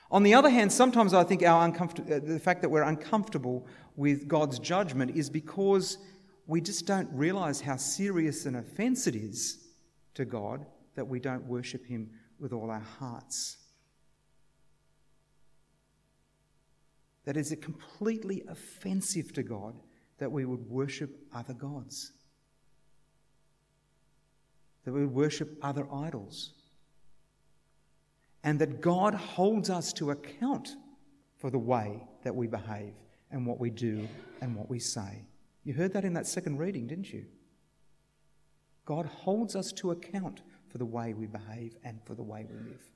On 0.10 0.24
the 0.24 0.34
other 0.34 0.50
hand, 0.50 0.72
sometimes 0.72 1.14
I 1.14 1.24
think 1.24 1.44
our 1.44 1.70
uncomfort- 1.70 2.26
the 2.26 2.40
fact 2.40 2.62
that 2.62 2.70
we're 2.70 2.84
uncomfortable 2.84 3.68
with 3.96 4.28
God's 4.28 4.58
judgment 4.58 5.16
is 5.16 5.30
because 5.30 5.98
we 6.48 6.62
just 6.62 6.86
don't 6.88 7.10
realize 7.12 7.60
how 7.60 7.76
serious 7.76 8.46
an 8.46 8.56
offense 8.56 9.06
it 9.06 9.16
is 9.16 9.60
to 10.14 10.26
God 10.26 10.66
that 10.96 11.08
we 11.08 11.20
don't 11.20 11.46
worship 11.46 11.86
Him 11.86 12.10
with 12.40 12.54
all 12.54 12.72
our 12.72 12.86
hearts. 13.00 13.58
That 17.26 17.36
is 17.36 17.52
it 17.52 17.62
completely 17.62 18.44
offensive 18.48 19.34
to 19.34 19.44
God 19.44 19.76
that 20.18 20.32
we 20.32 20.46
would 20.46 20.68
worship 20.70 21.20
other 21.36 21.54
gods, 21.54 22.14
that 24.86 24.94
we 24.94 25.02
would 25.02 25.14
worship 25.14 25.58
other 25.62 25.86
idols 25.94 26.54
and 28.46 28.60
that 28.60 28.80
God 28.80 29.14
holds 29.14 29.70
us 29.70 29.92
to 29.94 30.12
account 30.12 30.78
for 31.36 31.50
the 31.50 31.60
way 31.60 32.02
that 32.24 32.34
we 32.34 32.48
behave 32.48 32.94
and 33.30 33.46
what 33.46 33.60
we 33.60 33.70
do 33.70 34.08
and 34.40 34.56
what 34.56 34.70
we 34.70 34.80
say. 34.80 35.26
You 35.68 35.74
heard 35.74 35.92
that 35.96 36.06
in 36.06 36.14
that 36.14 36.26
second 36.26 36.60
reading, 36.60 36.88
didn't 36.88 37.12
you? 37.12 37.26
God 38.86 39.06
holds 39.06 39.54
us 39.54 39.74
to 39.74 39.92
account 39.92 40.40
for 40.70 40.78
the 40.78 40.86
way 40.86 41.14
we 41.14 41.28
behave 41.28 41.76
and 41.84 42.00
for 42.06 42.16
the 42.16 42.24
way 42.24 42.46
we 42.50 42.56
live. 42.56 42.90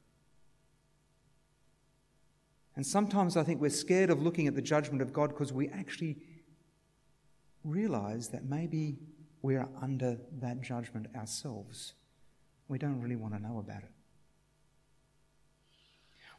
And 2.77 2.87
sometimes 2.87 3.35
I 3.35 3.43
think 3.43 3.59
we're 3.59 3.71
scared 3.71 4.09
of 4.09 4.21
looking 4.21 4.47
at 4.47 4.55
the 4.55 4.61
judgment 4.61 5.01
of 5.01 5.11
God 5.11 5.31
because 5.31 5.51
we 5.51 5.67
actually 5.67 6.15
realize 7.65 8.29
that 8.29 8.45
maybe 8.45 8.99
we're 9.41 9.67
under 9.81 10.17
that 10.39 10.61
judgment 10.61 11.07
ourselves. 11.13 11.91
We 12.69 12.77
don't 12.77 13.01
really 13.01 13.17
want 13.17 13.33
to 13.33 13.41
know 13.41 13.59
about 13.59 13.83
it. 13.83 13.91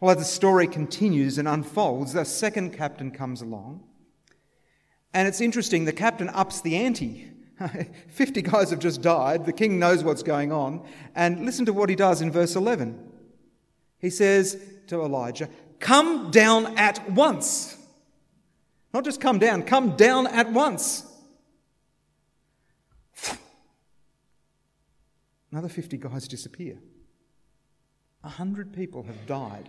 Well, 0.01 0.13
as 0.13 0.17
the 0.17 0.25
story 0.25 0.67
continues 0.67 1.37
and 1.37 1.47
unfolds, 1.47 2.15
the 2.15 2.25
second 2.25 2.73
captain 2.73 3.11
comes 3.11 3.43
along. 3.43 3.85
And 5.15 5.29
it's 5.29 5.41
interesting, 5.41 5.85
the 5.85 5.93
captain 5.93 6.29
ups 6.31 6.61
the 6.61 6.77
ante. 6.77 7.29
50 8.09 8.43
guys 8.43 8.71
have 8.71 8.79
just 8.79 9.03
died. 9.03 9.47
The 9.47 9.53
king 9.53 9.79
knows 9.79 10.03
what's 10.03 10.23
going 10.23 10.53
on. 10.53 10.87
And 11.15 11.45
listen 11.45 11.67
to 11.67 11.73
what 11.73 11.89
he 11.89 11.97
does 11.97 12.23
in 12.23 12.31
verse 12.31 12.57
11. 12.57 12.99
He 13.99 14.11
says 14.11 14.61
to 14.89 15.03
Elijah, 15.03 15.49
Come 15.79 16.31
down 16.31 16.79
at 16.79 17.11
once. 17.11 17.77
Not 18.95 19.05
just 19.05 19.21
come 19.21 19.39
down, 19.39 19.63
come 19.63 19.97
down 19.97 20.27
at 20.27 20.53
once. 20.53 21.07
Another 25.51 25.69
50 25.69 25.99
guys 25.99 26.29
disappear. 26.29 26.79
A 28.25 28.29
hundred 28.29 28.73
people 28.73 29.03
have 29.03 29.27
died 29.27 29.69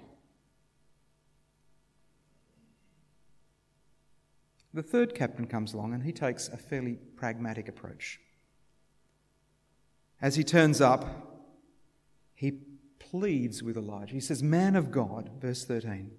The 4.74 4.84
third 4.84 5.14
captain 5.14 5.46
comes 5.46 5.74
along 5.74 5.94
and 5.94 6.04
he 6.04 6.12
takes 6.12 6.48
a 6.48 6.58
fairly 6.58 6.98
pragmatic 7.16 7.68
approach. 7.68 8.20
As 10.22 10.36
he 10.36 10.44
turns 10.44 10.82
up, 10.82 11.34
he 12.34 12.60
pleads 12.98 13.62
with 13.62 13.78
Elijah. 13.78 14.14
He 14.14 14.20
says, 14.20 14.42
Man 14.42 14.76
of 14.76 14.90
God, 14.90 15.30
verse 15.40 15.66
13, 15.66 16.12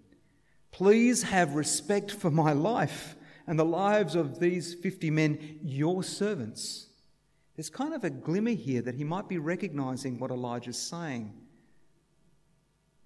please 0.70 1.24
have 1.24 1.54
respect 1.54 2.12
for 2.12 2.30
my 2.30 2.52
life 2.52 3.16
and 3.46 3.58
the 3.58 3.64
lives 3.64 4.14
of 4.14 4.40
these 4.40 4.74
50 4.74 5.10
men, 5.10 5.58
your 5.62 6.02
servants. 6.02 6.88
There's 7.56 7.70
kind 7.70 7.94
of 7.94 8.04
a 8.04 8.10
glimmer 8.10 8.50
here 8.50 8.82
that 8.82 8.94
he 8.94 9.04
might 9.04 9.28
be 9.28 9.38
recognizing 9.38 10.18
what 10.18 10.30
Elijah's 10.30 10.80
saying, 10.80 11.32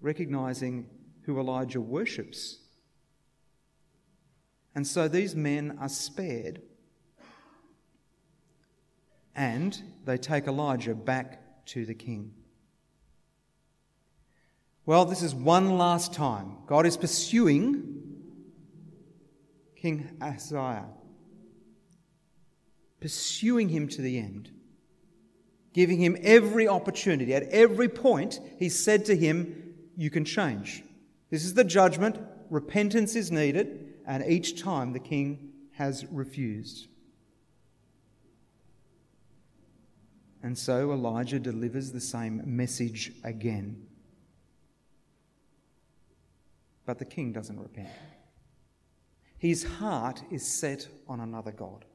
recognizing 0.01 0.87
who 1.23 1.39
Elijah 1.39 1.81
worships. 1.81 2.58
And 4.79 4.87
so 4.87 5.09
these 5.09 5.35
men 5.35 5.77
are 5.81 5.89
spared. 5.89 6.61
And 9.35 9.77
they 10.05 10.17
take 10.17 10.47
Elijah 10.47 10.95
back 10.95 11.65
to 11.65 11.85
the 11.85 11.93
king. 11.93 12.33
Well, 14.85 15.03
this 15.03 15.21
is 15.21 15.35
one 15.35 15.77
last 15.77 16.13
time. 16.13 16.59
God 16.65 16.85
is 16.85 16.95
pursuing 16.95 18.21
King 19.75 20.15
Ahaziah, 20.21 20.85
pursuing 23.01 23.67
him 23.67 23.89
to 23.89 24.01
the 24.01 24.17
end, 24.17 24.49
giving 25.73 25.99
him 25.99 26.15
every 26.21 26.69
opportunity. 26.69 27.33
At 27.33 27.43
every 27.49 27.89
point, 27.89 28.39
he 28.57 28.69
said 28.69 29.03
to 29.07 29.17
him, 29.17 29.73
You 29.97 30.09
can 30.09 30.23
change. 30.23 30.85
This 31.29 31.43
is 31.43 31.55
the 31.55 31.65
judgment. 31.65 32.17
Repentance 32.49 33.17
is 33.17 33.29
needed 33.29 33.87
and 34.09 34.25
each 34.27 34.59
time 34.59 34.91
the 34.91 34.99
king 34.99 35.51
has 35.73 36.03
refused. 36.07 36.87
And 40.41 40.57
so 40.57 40.91
Elijah 40.91 41.37
delivers 41.37 41.91
the 41.91 42.01
same 42.01 42.41
message 42.43 43.11
again. 43.23 43.85
But 46.87 46.97
the 46.97 47.05
king 47.05 47.31
doesn't 47.31 47.59
repent. 47.59 47.89
His 49.37 49.63
heart 49.63 50.23
is 50.31 50.45
set 50.45 50.87
on 51.07 51.19
another 51.19 51.51
God. 51.51 51.85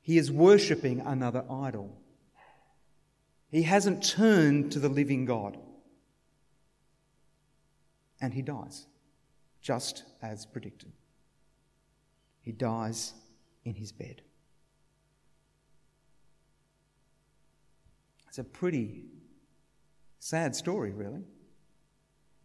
He 0.00 0.16
is 0.16 0.32
worshipping 0.32 1.00
another 1.00 1.44
idol. 1.50 1.94
He 3.50 3.64
hasn't 3.64 4.02
turned 4.02 4.72
to 4.72 4.78
the 4.78 4.88
living 4.88 5.26
God. 5.26 5.58
And 8.18 8.32
he 8.32 8.40
dies 8.40 8.86
just 9.66 10.04
as 10.22 10.46
predicted. 10.46 10.92
He 12.40 12.52
dies 12.52 13.14
in 13.64 13.74
his 13.74 13.90
bed. 13.90 14.22
It's 18.28 18.38
a 18.38 18.44
pretty 18.44 19.06
sad 20.20 20.54
story, 20.54 20.92
really. 20.92 21.24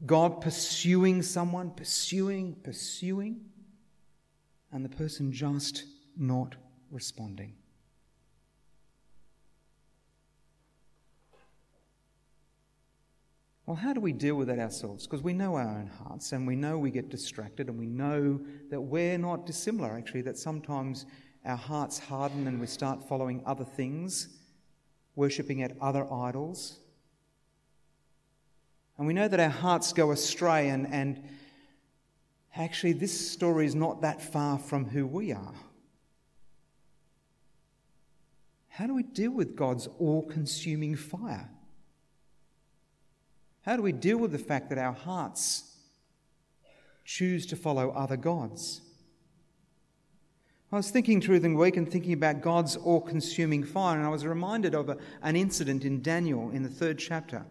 God 0.03 0.41
pursuing 0.41 1.21
someone, 1.21 1.69
pursuing, 1.69 2.55
pursuing, 2.63 3.41
and 4.71 4.83
the 4.83 4.89
person 4.89 5.31
just 5.31 5.83
not 6.17 6.55
responding. 6.89 7.53
Well, 13.71 13.79
how 13.79 13.93
do 13.93 14.01
we 14.01 14.11
deal 14.11 14.35
with 14.35 14.49
that 14.49 14.59
ourselves? 14.59 15.07
Because 15.07 15.23
we 15.23 15.31
know 15.31 15.55
our 15.55 15.61
own 15.61 15.87
hearts 15.87 16.33
and 16.33 16.45
we 16.45 16.57
know 16.57 16.77
we 16.77 16.91
get 16.91 17.07
distracted 17.07 17.69
and 17.69 17.79
we 17.79 17.85
know 17.85 18.41
that 18.69 18.81
we're 18.81 19.17
not 19.17 19.45
dissimilar, 19.45 19.97
actually, 19.97 20.23
that 20.23 20.37
sometimes 20.37 21.05
our 21.45 21.55
hearts 21.55 21.97
harden 21.97 22.47
and 22.47 22.59
we 22.59 22.67
start 22.67 23.07
following 23.07 23.41
other 23.45 23.63
things 23.63 24.27
worshipping 25.15 25.63
at 25.63 25.71
other 25.79 26.05
idols. 26.11 26.79
And 28.97 29.07
we 29.07 29.13
know 29.13 29.29
that 29.29 29.39
our 29.39 29.47
hearts 29.47 29.93
go 29.93 30.11
astray, 30.11 30.67
and, 30.67 30.85
and 30.91 31.23
actually, 32.53 32.91
this 32.91 33.31
story 33.31 33.65
is 33.65 33.73
not 33.73 34.01
that 34.01 34.21
far 34.21 34.59
from 34.59 34.83
who 34.83 35.07
we 35.07 35.31
are. 35.31 35.55
How 38.67 38.85
do 38.85 38.93
we 38.93 39.03
deal 39.03 39.31
with 39.31 39.55
God's 39.55 39.87
all 39.97 40.23
consuming 40.23 40.97
fire? 40.97 41.49
How 43.63 43.75
do 43.75 43.81
we 43.81 43.91
deal 43.91 44.17
with 44.17 44.31
the 44.31 44.39
fact 44.39 44.69
that 44.69 44.77
our 44.77 44.93
hearts 44.93 45.75
choose 47.05 47.45
to 47.47 47.55
follow 47.55 47.91
other 47.91 48.17
gods? 48.17 48.81
I 50.71 50.77
was 50.77 50.89
thinking 50.89 51.21
through 51.21 51.39
the 51.39 51.53
week 51.53 51.75
and 51.77 51.89
thinking 51.89 52.13
about 52.13 52.41
God's 52.41 52.77
all 52.77 53.01
consuming 53.01 53.63
fire, 53.63 53.97
and 53.97 54.05
I 54.05 54.09
was 54.09 54.25
reminded 54.25 54.73
of 54.73 54.89
a, 54.89 54.97
an 55.21 55.35
incident 55.35 55.83
in 55.83 56.01
Daniel 56.01 56.49
in 56.49 56.63
the 56.63 56.69
third 56.69 56.97
chapter. 56.97 57.45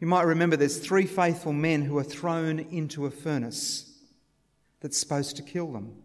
You 0.00 0.08
might 0.08 0.22
remember 0.22 0.56
there's 0.56 0.78
three 0.78 1.06
faithful 1.06 1.52
men 1.52 1.82
who 1.82 1.96
are 1.96 2.04
thrown 2.04 2.58
into 2.58 3.06
a 3.06 3.10
furnace 3.10 3.98
that's 4.80 4.98
supposed 4.98 5.36
to 5.36 5.42
kill 5.42 5.72
them. 5.72 6.02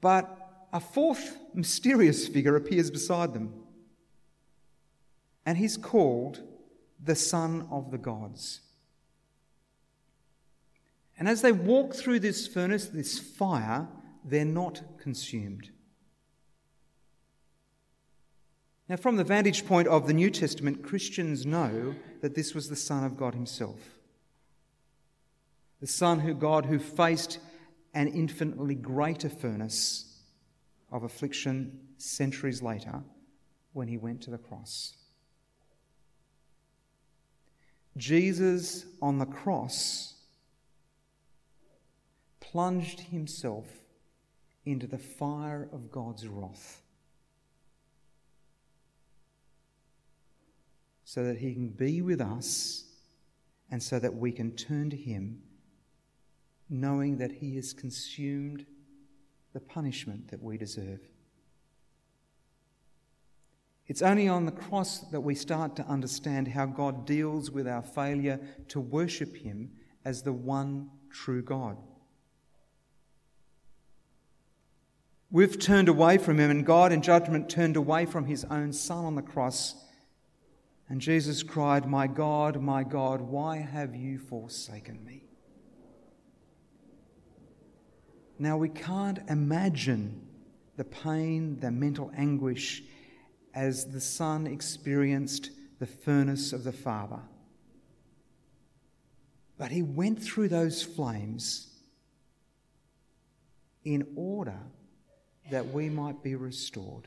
But 0.00 0.66
a 0.72 0.80
fourth 0.80 1.38
mysterious 1.54 2.28
figure 2.28 2.56
appears 2.56 2.90
beside 2.90 3.32
them, 3.32 3.54
and 5.46 5.56
he's 5.56 5.76
called 5.76 6.42
the 7.04 7.14
Son 7.14 7.68
of 7.70 7.90
the 7.90 7.98
Gods. 7.98 8.60
And 11.18 11.28
as 11.28 11.42
they 11.42 11.52
walk 11.52 11.94
through 11.94 12.20
this 12.20 12.46
furnace, 12.46 12.86
this 12.86 13.18
fire, 13.18 13.86
they're 14.24 14.44
not 14.44 14.82
consumed. 14.98 15.70
Now, 18.88 18.96
from 18.96 19.16
the 19.16 19.24
vantage 19.24 19.66
point 19.66 19.88
of 19.88 20.06
the 20.06 20.12
New 20.12 20.30
Testament, 20.30 20.82
Christians 20.82 21.46
know 21.46 21.94
that 22.20 22.34
this 22.34 22.54
was 22.54 22.68
the 22.68 22.76
Son 22.76 23.04
of 23.04 23.16
God 23.16 23.34
Himself. 23.34 23.80
The 25.80 25.86
Son 25.86 26.20
who 26.20 26.34
God 26.34 26.66
who 26.66 26.78
faced 26.78 27.38
an 27.94 28.08
infinitely 28.08 28.74
greater 28.74 29.28
furnace 29.28 30.22
of 30.90 31.02
affliction 31.02 31.78
centuries 31.96 32.60
later 32.60 33.02
when 33.72 33.88
he 33.88 33.96
went 33.96 34.20
to 34.22 34.30
the 34.30 34.38
cross. 34.38 34.94
Jesus 37.96 38.86
on 39.00 39.18
the 39.18 39.26
cross 39.26 40.14
plunged 42.40 43.00
himself 43.00 43.66
into 44.64 44.86
the 44.86 44.98
fire 44.98 45.68
of 45.72 45.90
God's 45.90 46.26
wrath 46.26 46.82
so 51.04 51.24
that 51.24 51.38
he 51.38 51.52
can 51.52 51.68
be 51.68 52.02
with 52.02 52.20
us 52.20 52.84
and 53.70 53.82
so 53.82 53.98
that 53.98 54.14
we 54.14 54.32
can 54.32 54.52
turn 54.52 54.90
to 54.90 54.96
him 54.96 55.42
knowing 56.68 57.18
that 57.18 57.32
he 57.32 57.56
has 57.56 57.72
consumed 57.72 58.66
the 59.52 59.60
punishment 59.60 60.28
that 60.28 60.42
we 60.42 60.56
deserve. 60.56 61.00
It's 63.86 64.02
only 64.02 64.28
on 64.28 64.46
the 64.46 64.52
cross 64.52 65.00
that 65.10 65.20
we 65.20 65.34
start 65.34 65.76
to 65.76 65.86
understand 65.86 66.48
how 66.48 66.66
God 66.66 67.06
deals 67.06 67.50
with 67.50 67.68
our 67.68 67.82
failure 67.82 68.40
to 68.68 68.80
worship 68.80 69.36
Him 69.36 69.72
as 70.04 70.22
the 70.22 70.32
one 70.32 70.90
true 71.10 71.42
God. 71.42 71.76
We've 75.30 75.58
turned 75.58 75.88
away 75.88 76.18
from 76.18 76.38
Him, 76.38 76.50
and 76.50 76.64
God, 76.64 76.92
in 76.92 77.02
judgment, 77.02 77.50
turned 77.50 77.76
away 77.76 78.06
from 78.06 78.24
His 78.24 78.44
own 78.44 78.72
Son 78.72 79.04
on 79.04 79.16
the 79.16 79.22
cross. 79.22 79.74
And 80.88 81.00
Jesus 81.00 81.42
cried, 81.42 81.86
My 81.86 82.06
God, 82.06 82.62
my 82.62 82.84
God, 82.84 83.20
why 83.20 83.58
have 83.58 83.94
you 83.94 84.18
forsaken 84.18 85.04
me? 85.04 85.24
Now, 88.38 88.56
we 88.56 88.68
can't 88.68 89.18
imagine 89.28 90.26
the 90.76 90.84
pain, 90.84 91.58
the 91.60 91.70
mental 91.70 92.10
anguish 92.16 92.82
as 93.54 93.86
the 93.86 94.00
Son 94.00 94.46
experienced 94.46 95.50
the 95.78 95.86
furnace 95.86 96.52
of 96.52 96.64
the 96.64 96.72
Father. 96.72 97.20
But 99.56 99.70
he 99.70 99.82
went 99.82 100.22
through 100.22 100.48
those 100.48 100.82
flames 100.82 101.70
in 103.84 104.06
order 104.16 104.58
that 105.50 105.68
we 105.68 105.88
might 105.88 106.22
be 106.22 106.34
restored, 106.34 107.06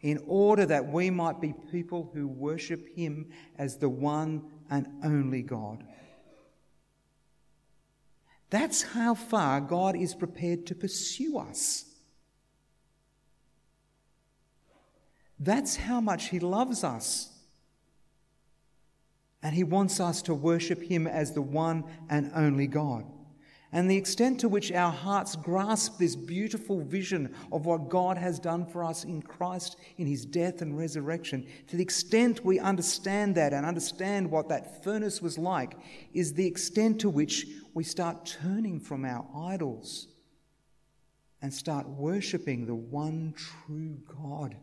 in 0.00 0.22
order 0.26 0.66
that 0.66 0.86
we 0.86 1.10
might 1.10 1.40
be 1.40 1.54
people 1.72 2.10
who 2.14 2.28
worship 2.28 2.86
him 2.94 3.30
as 3.58 3.78
the 3.78 3.88
one 3.88 4.42
and 4.70 4.86
only 5.02 5.42
God. 5.42 5.84
That's 8.50 8.82
how 8.82 9.14
far 9.14 9.60
God 9.60 9.96
is 9.96 10.14
prepared 10.14 10.66
to 10.66 10.74
pursue 10.74 11.38
us. 11.38 11.89
That's 15.40 15.76
how 15.76 16.02
much 16.02 16.28
He 16.28 16.38
loves 16.38 16.84
us. 16.84 17.30
And 19.42 19.54
He 19.54 19.64
wants 19.64 19.98
us 19.98 20.20
to 20.22 20.34
worship 20.34 20.82
Him 20.82 21.06
as 21.06 21.32
the 21.32 21.42
one 21.42 21.84
and 22.10 22.30
only 22.34 22.66
God. 22.66 23.06
And 23.72 23.88
the 23.88 23.96
extent 23.96 24.40
to 24.40 24.48
which 24.48 24.72
our 24.72 24.90
hearts 24.90 25.36
grasp 25.36 25.98
this 25.98 26.16
beautiful 26.16 26.82
vision 26.82 27.34
of 27.52 27.66
what 27.66 27.88
God 27.88 28.18
has 28.18 28.40
done 28.40 28.66
for 28.66 28.84
us 28.84 29.04
in 29.04 29.22
Christ, 29.22 29.76
in 29.96 30.06
His 30.06 30.26
death 30.26 30.60
and 30.60 30.76
resurrection, 30.76 31.46
to 31.68 31.76
the 31.76 31.82
extent 31.82 32.44
we 32.44 32.58
understand 32.58 33.36
that 33.36 33.54
and 33.54 33.64
understand 33.64 34.30
what 34.30 34.48
that 34.48 34.84
furnace 34.84 35.22
was 35.22 35.38
like, 35.38 35.74
is 36.12 36.34
the 36.34 36.46
extent 36.46 37.00
to 37.00 37.08
which 37.08 37.46
we 37.72 37.84
start 37.84 38.26
turning 38.42 38.80
from 38.80 39.04
our 39.04 39.24
idols 39.34 40.08
and 41.40 41.54
start 41.54 41.88
worshipping 41.88 42.66
the 42.66 42.74
one 42.74 43.32
true 43.36 43.98
God 44.06 44.56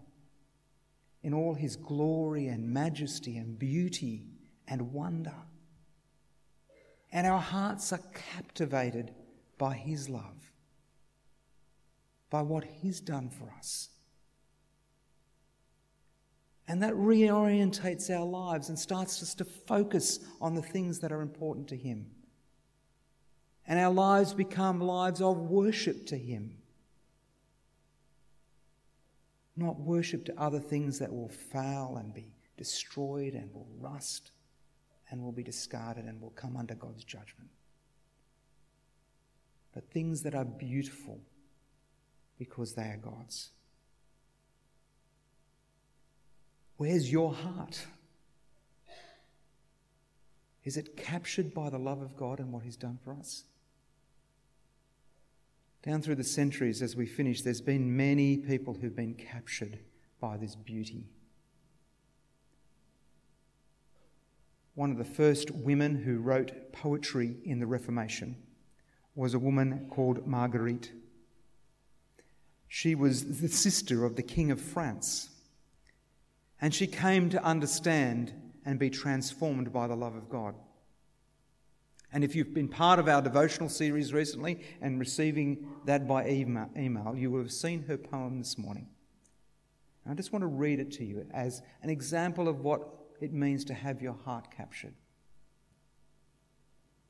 in 1.27 1.33
all 1.33 1.53
his 1.53 1.75
glory 1.75 2.47
and 2.47 2.73
majesty 2.73 3.35
and 3.35 3.59
beauty 3.59 4.23
and 4.65 4.93
wonder. 4.93 5.35
And 7.11 7.27
our 7.27 7.41
hearts 7.41 7.91
are 7.91 7.99
captivated 8.13 9.13
by 9.57 9.73
his 9.73 10.07
love, 10.07 10.53
by 12.29 12.41
what 12.41 12.63
he's 12.63 13.01
done 13.01 13.29
for 13.29 13.53
us. 13.57 13.89
And 16.65 16.81
that 16.81 16.93
reorientates 16.93 18.09
our 18.09 18.25
lives 18.25 18.69
and 18.69 18.79
starts 18.79 19.21
us 19.21 19.35
to 19.35 19.43
focus 19.43 20.21
on 20.39 20.55
the 20.55 20.61
things 20.61 20.99
that 20.99 21.11
are 21.11 21.21
important 21.21 21.67
to 21.67 21.75
him. 21.75 22.05
And 23.67 23.77
our 23.77 23.91
lives 23.91 24.33
become 24.33 24.79
lives 24.79 25.21
of 25.21 25.35
worship 25.35 26.05
to 26.05 26.17
him 26.17 26.59
not 29.57 29.79
worship 29.79 30.25
to 30.25 30.39
other 30.39 30.59
things 30.59 30.99
that 30.99 31.11
will 31.11 31.29
fail 31.29 31.97
and 31.99 32.13
be 32.13 32.31
destroyed 32.57 33.33
and 33.33 33.53
will 33.53 33.67
rust 33.79 34.31
and 35.09 35.21
will 35.21 35.31
be 35.31 35.43
discarded 35.43 36.05
and 36.05 36.21
will 36.21 36.31
come 36.31 36.57
under 36.57 36.75
God's 36.75 37.03
judgment. 37.03 37.49
But 39.73 39.89
things 39.91 40.23
that 40.23 40.35
are 40.35 40.45
beautiful 40.45 41.19
because 42.37 42.73
they 42.73 42.83
are 42.83 42.99
God's. 43.01 43.51
Where's 46.77 47.11
your 47.11 47.33
heart? 47.33 47.85
Is 50.63 50.77
it 50.77 50.97
captured 50.97 51.53
by 51.53 51.69
the 51.69 51.79
love 51.79 52.01
of 52.01 52.15
God 52.15 52.39
and 52.39 52.51
what 52.51 52.63
He's 52.63 52.75
done 52.75 52.99
for 53.03 53.13
us? 53.13 53.45
Down 55.87 56.01
through 56.01 56.15
the 56.15 56.23
centuries, 56.25 56.81
as 56.81 56.97
we 56.97 57.05
finish, 57.05 57.43
there's 57.43 57.61
been 57.61 57.95
many 57.95 58.35
people 58.35 58.73
who've 58.73 58.93
been 58.93 59.13
captured 59.13 59.79
by 60.19 60.35
this 60.35 60.53
beauty. 60.53 61.05
One 64.75 64.91
of 64.91 64.97
the 64.97 65.05
first 65.05 65.49
women 65.49 65.95
who 65.95 66.17
wrote 66.17 66.73
poetry 66.73 67.37
in 67.45 67.61
the 67.61 67.67
Reformation 67.67 68.35
was 69.15 69.33
a 69.33 69.39
woman 69.39 69.87
called 69.89 70.27
Marguerite. 70.27 70.91
She 72.67 72.93
was 72.93 73.39
the 73.39 73.47
sister 73.47 74.03
of 74.03 74.17
the 74.17 74.23
King 74.23 74.51
of 74.51 74.59
France. 74.59 75.29
And 76.59 76.75
she 76.75 76.87
came 76.87 77.29
to 77.29 77.41
understand 77.41 78.33
and 78.65 78.77
be 78.77 78.89
transformed 78.89 79.71
by 79.71 79.87
the 79.87 79.95
love 79.95 80.15
of 80.15 80.27
God. 80.27 80.53
And 82.13 82.23
if 82.23 82.35
you've 82.35 82.53
been 82.53 82.69
part 82.69 82.99
of 82.99 83.07
our 83.07 83.21
devotional 83.21 83.69
series 83.69 84.13
recently 84.13 84.61
and 84.81 84.99
receiving 84.99 85.67
that 85.85 86.07
by 86.07 86.27
email, 86.27 87.15
you 87.15 87.29
will 87.29 87.41
have 87.41 87.51
seen 87.51 87.83
her 87.83 87.97
poem 87.97 88.39
this 88.39 88.57
morning. 88.57 88.87
I 90.09 90.13
just 90.13 90.31
want 90.31 90.43
to 90.43 90.47
read 90.47 90.79
it 90.79 90.91
to 90.93 91.05
you 91.05 91.25
as 91.33 91.61
an 91.83 91.89
example 91.89 92.47
of 92.47 92.61
what 92.61 92.87
it 93.19 93.33
means 93.33 93.65
to 93.65 93.73
have 93.73 94.01
your 94.01 94.13
heart 94.13 94.49
captured. 94.55 94.93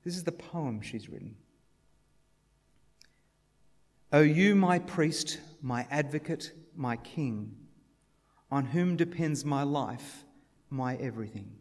This 0.03 0.15
is 0.15 0.23
the 0.23 0.31
poem 0.31 0.81
she's 0.81 1.07
written. 1.07 1.35
O 4.11 4.21
you, 4.21 4.55
my 4.55 4.79
priest, 4.79 5.39
my 5.61 5.85
advocate, 5.91 6.53
my 6.75 6.95
king, 6.95 7.55
on 8.49 8.65
whom 8.65 8.95
depends 8.95 9.43
my 9.43 9.63
life, 9.63 10.23
my 10.69 10.95
everything. 10.95 11.56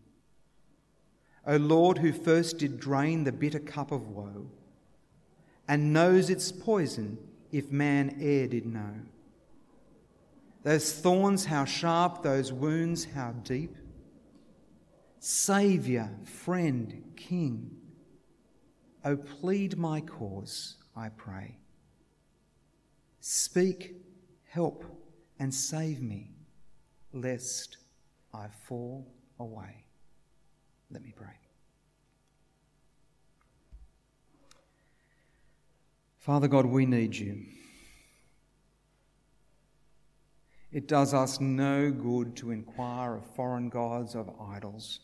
O 1.47 1.57
Lord, 1.57 1.99
who 1.99 2.13
first 2.13 2.59
did 2.59 2.81
drain 2.81 3.25
the 3.25 3.33
bitter 3.33 3.61
cup 3.61 3.93
of 3.93 4.09
woe, 4.09 4.51
and 5.69 5.93
knows 5.93 6.29
its 6.29 6.51
poison 6.51 7.19
if 7.53 7.71
man 7.71 8.19
e'er 8.21 8.49
did 8.49 8.67
know. 8.67 8.95
Those 10.65 10.93
thorns, 10.93 11.45
how 11.45 11.65
sharp, 11.65 12.23
those 12.23 12.53
wounds, 12.53 13.05
how 13.05 13.33
deep. 13.45 13.77
Saviour, 15.21 16.11
friend, 16.25 17.13
King, 17.17 17.71
O 19.05 19.17
plead 19.17 19.79
my 19.79 20.01
cause, 20.01 20.77
I 20.97 21.11
pray. 21.11 21.59
Speak, 23.21 23.95
help, 24.49 24.85
and 25.39 25.55
save 25.55 26.03
me, 26.03 26.33
lest 27.13 27.77
I 28.35 28.49
fall 28.67 29.07
away. 29.39 29.86
Let 30.91 31.03
me 31.03 31.13
pray. 31.15 31.27
Father 36.19 36.49
God, 36.49 36.67
we 36.67 36.87
need 36.87 37.15
you. 37.15 37.45
It 40.73 40.89
does 40.89 41.15
us 41.15 41.41
no 41.41 41.91
good 41.91 42.37
to 42.37 42.51
inquire 42.51 43.15
of 43.15 43.35
foreign 43.35 43.69
gods, 43.69 44.15
of 44.15 44.31
idols. 44.41 45.01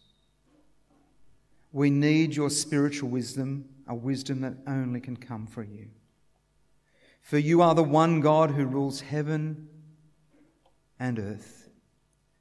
We 1.73 1.90
need 1.90 2.37
your 2.37 2.51
spiritual 2.51 3.09
wisdom, 3.09 3.66
a 3.87 3.95
wisdom 3.95 4.40
that 4.42 4.55
only 4.66 5.01
can 5.01 5.16
come 5.16 5.47
from 5.47 5.73
you. 5.73 5.88
For 7.23 7.38
you 7.38 7.62
are 7.62 7.75
the 7.75 7.83
one 7.83 8.21
God 8.21 8.51
who 8.51 8.66
rules 8.66 9.01
heaven 9.01 9.68
and 10.99 11.18
earth, 11.18 11.62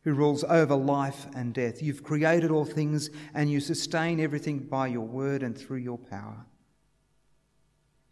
who 0.03 0.13
rules 0.13 0.43
over 0.45 0.75
life 0.75 1.27
and 1.35 1.53
death. 1.53 1.81
You've 1.81 2.03
created 2.03 2.51
all 2.51 2.65
things 2.65 3.09
and 3.33 3.51
you 3.51 3.59
sustain 3.59 4.19
everything 4.19 4.59
by 4.59 4.87
your 4.87 5.05
word 5.05 5.43
and 5.43 5.57
through 5.57 5.77
your 5.77 5.97
power. 5.97 6.45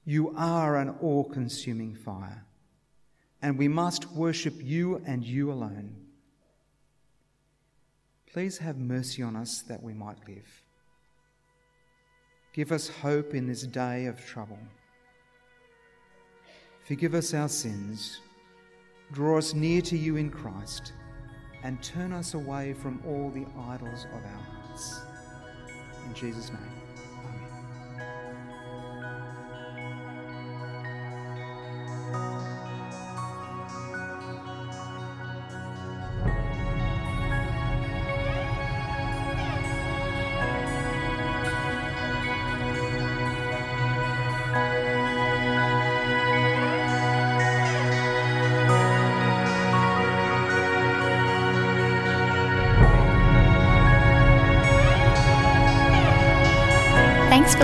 You 0.06 0.34
are 0.36 0.78
an 0.78 0.96
all 1.02 1.24
consuming 1.24 1.96
fire, 1.96 2.44
and 3.42 3.58
we 3.58 3.68
must 3.68 4.12
worship 4.12 4.56
you 4.58 5.02
and 5.06 5.24
you 5.24 5.52
alone. 5.52 5.96
Please 8.32 8.58
have 8.60 8.78
mercy 8.78 9.22
on 9.22 9.36
us 9.36 9.62
that 9.64 9.84
we 9.84 9.94
might 9.94 10.18
live. 10.28 10.64
Give 12.54 12.72
us 12.72 12.90
hope 12.90 13.36
in 13.36 13.48
this 13.48 13.64
day 13.64 14.06
of 14.06 14.26
trouble. 14.26 14.60
Forgive 16.84 17.14
us 17.14 17.34
our 17.36 17.50
sins, 17.50 18.20
draw 19.12 19.38
us 19.38 19.54
near 19.54 19.82
to 19.84 19.98
you 19.98 20.16
in 20.16 20.32
Christ, 20.32 20.94
and 21.64 21.82
turn 21.84 22.12
us 22.14 22.34
away 22.34 22.74
from 22.74 23.02
all 23.06 23.30
the 23.32 23.46
idols 23.68 24.06
of 24.14 24.24
our 24.24 24.42
hearts. 24.52 25.02
In 26.06 26.14
Jesus' 26.14 26.50
name. 26.50 26.79